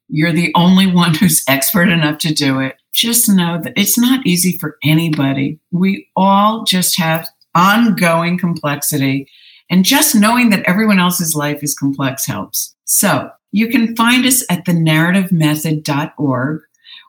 You're 0.10 0.32
the 0.32 0.52
only 0.56 0.88
one 0.88 1.14
who's 1.16 1.44
expert 1.48 1.90
enough 1.90 2.18
to 2.20 2.34
do 2.34 2.60
it. 2.60 2.76
Just 2.94 3.30
know 3.30 3.60
that 3.62 3.74
it's 3.76 3.98
not 3.98 4.26
easy 4.26 4.58
for 4.58 4.78
anybody. 4.84 5.60
We 5.72 6.08
all 6.16 6.64
just 6.64 6.98
have 7.00 7.28
ongoing 7.56 8.38
complexity. 8.38 9.30
And 9.70 9.86
just 9.86 10.16
knowing 10.16 10.50
that 10.50 10.64
everyone 10.68 11.00
else's 11.00 11.36
life 11.36 11.64
is 11.64 11.74
complex 11.74 12.26
helps. 12.26 12.76
So 12.86 13.30
you 13.52 13.70
can 13.70 13.96
find 13.96 14.26
us 14.26 14.44
at 14.50 14.66
thenarrativemethod.org 14.66 16.62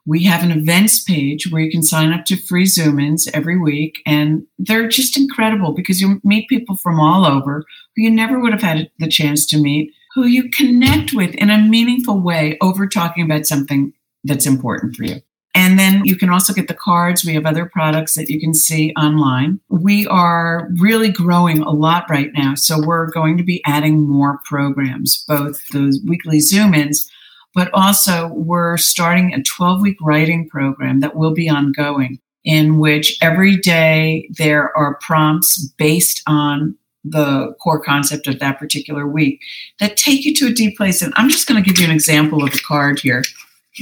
we 0.06 0.24
have 0.24 0.42
an 0.42 0.50
events 0.50 1.02
page 1.02 1.50
where 1.50 1.62
you 1.62 1.70
can 1.70 1.82
sign 1.82 2.12
up 2.12 2.24
to 2.26 2.36
free 2.36 2.66
Zoom 2.66 2.98
ins 2.98 3.28
every 3.32 3.58
week. 3.58 4.02
And 4.06 4.46
they're 4.58 4.88
just 4.88 5.16
incredible 5.16 5.72
because 5.72 6.00
you 6.00 6.20
meet 6.24 6.48
people 6.48 6.76
from 6.76 7.00
all 7.00 7.24
over 7.24 7.64
who 7.96 8.02
you 8.02 8.10
never 8.10 8.38
would 8.38 8.52
have 8.52 8.62
had 8.62 8.90
the 8.98 9.08
chance 9.08 9.46
to 9.46 9.58
meet, 9.58 9.92
who 10.14 10.26
you 10.26 10.50
connect 10.50 11.12
with 11.14 11.34
in 11.36 11.50
a 11.50 11.58
meaningful 11.58 12.20
way 12.20 12.58
over 12.60 12.86
talking 12.86 13.24
about 13.24 13.46
something 13.46 13.92
that's 14.24 14.46
important 14.46 14.96
for 14.96 15.04
you. 15.04 15.20
And 15.56 15.78
then 15.78 16.02
you 16.04 16.16
can 16.16 16.30
also 16.30 16.52
get 16.52 16.66
the 16.66 16.74
cards. 16.74 17.24
We 17.24 17.34
have 17.34 17.46
other 17.46 17.64
products 17.64 18.14
that 18.14 18.28
you 18.28 18.40
can 18.40 18.54
see 18.54 18.92
online. 18.98 19.60
We 19.68 20.04
are 20.08 20.68
really 20.80 21.10
growing 21.10 21.60
a 21.62 21.70
lot 21.70 22.10
right 22.10 22.30
now. 22.34 22.56
So 22.56 22.84
we're 22.84 23.10
going 23.12 23.36
to 23.38 23.44
be 23.44 23.62
adding 23.64 24.00
more 24.00 24.40
programs, 24.44 25.24
both 25.28 25.60
those 25.68 26.00
weekly 26.04 26.40
Zoom 26.40 26.74
ins, 26.74 27.08
but 27.54 27.70
also 27.72 28.28
we're 28.34 28.76
starting 28.76 29.32
a 29.32 29.42
12 29.42 29.80
week 29.80 29.96
writing 30.00 30.48
program 30.48 31.00
that 31.00 31.16
will 31.16 31.32
be 31.32 31.48
ongoing 31.48 32.18
in 32.44 32.78
which 32.78 33.16
every 33.22 33.56
day 33.56 34.28
there 34.36 34.76
are 34.76 34.98
prompts 35.00 35.66
based 35.78 36.22
on 36.26 36.76
the 37.04 37.54
core 37.60 37.80
concept 37.80 38.26
of 38.26 38.38
that 38.38 38.58
particular 38.58 39.06
week 39.06 39.40
that 39.78 39.96
take 39.96 40.24
you 40.24 40.34
to 40.34 40.46
a 40.46 40.52
deep 40.52 40.76
place. 40.76 41.02
And 41.02 41.12
I'm 41.16 41.28
just 41.28 41.46
going 41.46 41.62
to 41.62 41.68
give 41.68 41.78
you 41.78 41.86
an 41.86 41.94
example 41.94 42.42
of 42.42 42.54
a 42.54 42.58
card 42.58 42.98
here. 42.98 43.22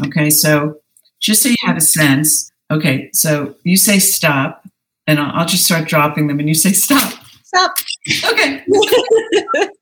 Okay, 0.06 0.30
so 0.30 0.80
just 1.20 1.42
so 1.42 1.48
you 1.48 1.56
have 1.62 1.76
a 1.76 1.80
sense. 1.80 2.50
Okay, 2.70 3.10
so 3.12 3.54
you 3.64 3.76
say 3.76 3.98
stop, 3.98 4.64
and 5.06 5.20
I'll, 5.20 5.40
I'll 5.40 5.46
just 5.46 5.64
start 5.64 5.86
dropping 5.86 6.26
them, 6.26 6.40
and 6.40 6.48
you 6.48 6.54
say 6.54 6.72
stop. 6.72 7.12
Stop. 7.44 7.76
Okay. 8.32 8.64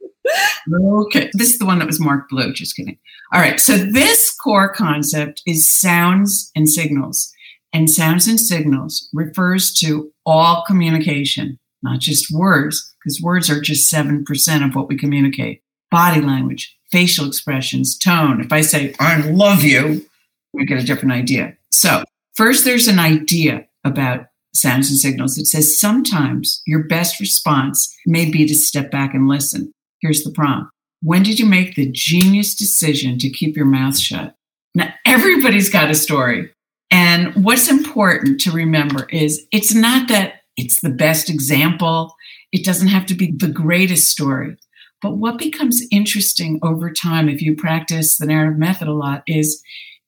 okay. 0.73 1.31
This 1.33 1.51
is 1.51 1.59
the 1.59 1.67
one 1.67 1.79
that 1.79 1.87
was 1.87 2.01
marked 2.01 2.31
blue. 2.31 2.53
Just 2.53 2.77
kidding. 2.77 2.99
All 3.33 3.41
right. 3.41 3.61
So 3.61 3.77
this 3.77 4.33
core 4.33 4.73
concept 4.73 5.43
is 5.47 5.69
sounds 5.69 6.51
and 6.55 6.69
signals. 6.69 7.33
And 7.73 7.89
sounds 7.89 8.27
and 8.27 8.41
signals 8.41 9.09
refers 9.13 9.73
to 9.75 10.13
all 10.27 10.65
communication, 10.67 11.59
not 11.83 12.01
just 12.01 12.33
words, 12.33 12.95
because 12.99 13.21
words 13.23 13.49
are 13.49 13.61
just 13.61 13.93
7% 13.93 14.65
of 14.65 14.75
what 14.75 14.89
we 14.89 14.97
communicate. 14.97 15.63
Body 15.91 16.21
language, 16.21 16.77
facial 16.91 17.27
expressions, 17.27 17.97
tone. 17.97 18.41
If 18.41 18.53
I 18.53 18.61
say, 18.61 18.95
I 18.99 19.21
love 19.29 19.63
you, 19.63 20.05
we 20.53 20.65
get 20.65 20.83
a 20.83 20.87
different 20.87 21.13
idea. 21.13 21.57
So, 21.71 22.05
first, 22.35 22.65
there's 22.65 22.89
an 22.89 22.99
idea 22.99 23.67
about 23.85 24.27
sounds 24.53 24.91
and 24.91 24.99
signals. 24.99 25.37
that 25.37 25.47
says 25.47 25.79
sometimes 25.79 26.63
your 26.67 26.85
best 26.85 27.21
response 27.21 27.95
may 28.07 28.29
be 28.29 28.47
to 28.47 28.55
step 28.55 28.91
back 28.91 29.15
and 29.15 29.29
listen. 29.29 29.73
Here's 30.01 30.25
the 30.25 30.31
prompt 30.31 30.71
When 31.03 31.23
did 31.23 31.39
you 31.39 31.47
make 31.47 31.75
the 31.75 31.91
genius 31.91 32.55
decision 32.55 33.19
to 33.19 33.31
keep 33.31 33.57
your 33.57 33.67
mouth 33.67 33.99
shut? 33.99 34.35
Now, 34.75 34.93
everybody's 35.05 35.71
got 35.71 35.91
a 35.91 35.95
story. 35.95 36.53
And 36.91 37.35
what's 37.45 37.71
important 37.71 38.41
to 38.43 38.51
remember 38.51 39.07
is 39.11 39.47
it's 39.53 39.75
not 39.75 40.09
that 40.09 40.43
it's 40.57 40.81
the 40.81 40.91
best 40.91 41.31
example, 41.31 42.15
it 42.53 42.65
doesn't 42.65 42.89
have 42.89 43.07
to 43.07 43.15
be 43.15 43.33
the 43.33 43.49
greatest 43.49 44.11
story. 44.11 44.57
But 45.01 45.17
what 45.17 45.39
becomes 45.39 45.83
interesting 45.91 46.59
over 46.63 46.91
time, 46.93 47.29
if 47.29 47.41
you 47.41 47.57
practice 47.57 48.17
the 48.17 48.27
narrative 48.27 48.59
method 48.59 48.89
a 48.89 48.93
lot, 48.93 49.23
is 49.27 49.63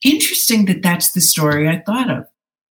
interesting 0.04 0.66
that 0.66 0.82
that's 0.82 1.12
the 1.12 1.20
story 1.20 1.68
I 1.68 1.82
thought 1.86 2.10
of. 2.10 2.26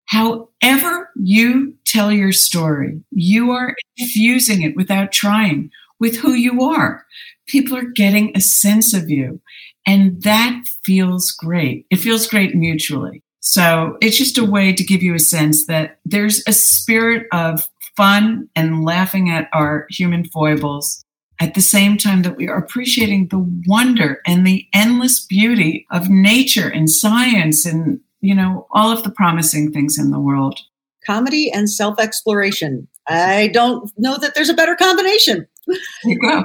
However, 0.06 1.10
you 1.16 1.76
tell 1.86 2.12
your 2.12 2.32
story, 2.32 3.02
you 3.12 3.52
are 3.52 3.76
infusing 3.98 4.62
it 4.62 4.76
without 4.76 5.12
trying 5.12 5.72
with 6.06 6.18
who 6.18 6.34
you 6.34 6.62
are. 6.62 7.04
People 7.48 7.76
are 7.76 7.90
getting 7.96 8.32
a 8.36 8.40
sense 8.40 8.94
of 8.94 9.10
you, 9.10 9.42
and 9.88 10.22
that 10.22 10.64
feels 10.84 11.32
great. 11.32 11.88
It 11.90 11.96
feels 11.96 12.28
great 12.28 12.54
mutually. 12.54 13.24
So 13.40 13.98
it's 14.02 14.16
just 14.18 14.38
a 14.38 14.46
way 14.46 14.72
to 14.72 14.84
give 14.84 15.02
you 15.02 15.16
a 15.16 15.20
sense 15.20 15.66
that 15.66 15.98
there's 16.06 16.44
a 16.48 16.54
spirit 16.54 17.26
of 17.34 17.68
fun 17.98 18.48
and 18.56 18.86
laughing 18.86 19.32
at 19.32 19.50
our 19.52 19.88
human 19.90 20.26
foibles 20.26 21.04
at 21.40 21.56
the 21.56 21.62
same 21.62 21.98
time 21.98 22.22
that 22.22 22.38
we 22.38 22.48
are 22.48 22.58
appreciating 22.58 23.30
the 23.30 23.44
wonder 23.66 24.22
and 24.28 24.46
the 24.46 24.68
endless 24.74 25.26
beauty 25.26 25.88
of 25.90 26.08
nature 26.08 26.70
and 26.70 26.88
science 26.88 27.66
and 27.66 28.00
you 28.22 28.36
know 28.36 28.68
all 28.72 28.92
of 28.92 29.02
the 29.04 29.12
promising 29.12 29.72
things 29.72 29.98
in 29.98 30.12
the 30.12 30.20
world 30.20 30.60
comedy 31.06 31.52
and 31.52 31.70
self-exploration 31.70 32.88
i 33.08 33.48
don't 33.54 33.92
know 33.98 34.18
that 34.18 34.34
there's 34.34 34.50
a 34.50 34.54
better 34.54 34.76
combination 34.76 35.46
you 36.04 36.20
go 36.22 36.44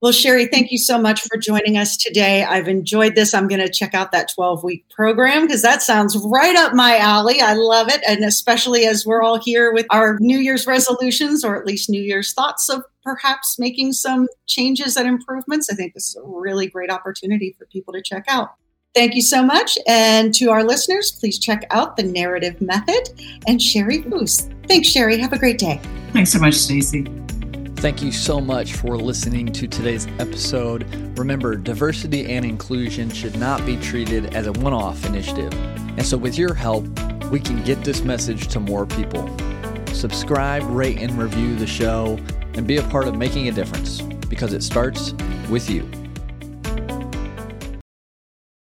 well 0.00 0.12
sherry 0.12 0.46
thank 0.46 0.70
you 0.70 0.78
so 0.78 0.98
much 0.98 1.22
for 1.22 1.36
joining 1.36 1.76
us 1.76 1.96
today 1.96 2.44
i've 2.44 2.68
enjoyed 2.68 3.14
this 3.14 3.34
i'm 3.34 3.48
going 3.48 3.60
to 3.60 3.72
check 3.72 3.94
out 3.94 4.12
that 4.12 4.30
12 4.34 4.62
week 4.64 4.84
program 4.90 5.46
because 5.46 5.62
that 5.62 5.82
sounds 5.82 6.16
right 6.26 6.56
up 6.56 6.74
my 6.74 6.96
alley 6.98 7.40
i 7.40 7.54
love 7.54 7.88
it 7.88 8.00
and 8.08 8.24
especially 8.24 8.86
as 8.86 9.04
we're 9.04 9.22
all 9.22 9.38
here 9.38 9.72
with 9.72 9.86
our 9.90 10.18
new 10.20 10.38
year's 10.38 10.66
resolutions 10.66 11.44
or 11.44 11.56
at 11.56 11.66
least 11.66 11.90
new 11.90 12.02
year's 12.02 12.32
thoughts 12.32 12.68
of 12.68 12.82
perhaps 13.08 13.58
making 13.58 13.92
some 13.92 14.28
changes 14.46 14.96
and 14.96 15.08
improvements, 15.08 15.70
I 15.70 15.74
think 15.74 15.94
this 15.94 16.10
is 16.10 16.16
a 16.16 16.22
really 16.26 16.66
great 16.66 16.90
opportunity 16.90 17.54
for 17.58 17.66
people 17.66 17.94
to 17.94 18.02
check 18.02 18.24
out. 18.28 18.50
Thank 18.94 19.14
you 19.14 19.22
so 19.22 19.42
much. 19.42 19.78
And 19.86 20.34
to 20.34 20.50
our 20.50 20.64
listeners, 20.64 21.12
please 21.12 21.38
check 21.38 21.66
out 21.70 21.96
the 21.96 22.02
narrative 22.02 22.60
method 22.60 23.20
and 23.46 23.62
Sherry 23.62 24.02
Foos. 24.02 24.52
Thanks, 24.66 24.88
Sherry. 24.88 25.18
Have 25.18 25.32
a 25.32 25.38
great 25.38 25.58
day. 25.58 25.80
Thanks 26.12 26.32
so 26.32 26.38
much, 26.38 26.54
Stacy. 26.54 27.06
Thank 27.78 28.02
you 28.02 28.10
so 28.10 28.40
much 28.40 28.72
for 28.72 28.96
listening 28.96 29.52
to 29.52 29.68
today's 29.68 30.08
episode. 30.18 30.82
Remember, 31.16 31.54
diversity 31.54 32.26
and 32.26 32.44
inclusion 32.44 33.08
should 33.08 33.38
not 33.38 33.64
be 33.64 33.76
treated 33.76 34.34
as 34.34 34.48
a 34.48 34.52
one 34.52 34.72
off 34.72 35.06
initiative. 35.06 35.52
And 35.96 36.04
so, 36.04 36.16
with 36.16 36.36
your 36.36 36.54
help, 36.54 36.84
we 37.30 37.38
can 37.38 37.62
get 37.62 37.84
this 37.84 38.02
message 38.02 38.48
to 38.48 38.58
more 38.58 38.84
people. 38.84 39.30
Subscribe, 39.94 40.64
rate, 40.64 40.98
and 40.98 41.16
review 41.16 41.54
the 41.54 41.68
show 41.68 42.18
and 42.54 42.66
be 42.66 42.78
a 42.78 42.82
part 42.82 43.06
of 43.06 43.16
making 43.16 43.46
a 43.46 43.52
difference 43.52 44.00
because 44.00 44.54
it 44.54 44.64
starts 44.64 45.14
with 45.48 45.70
you. 45.70 45.88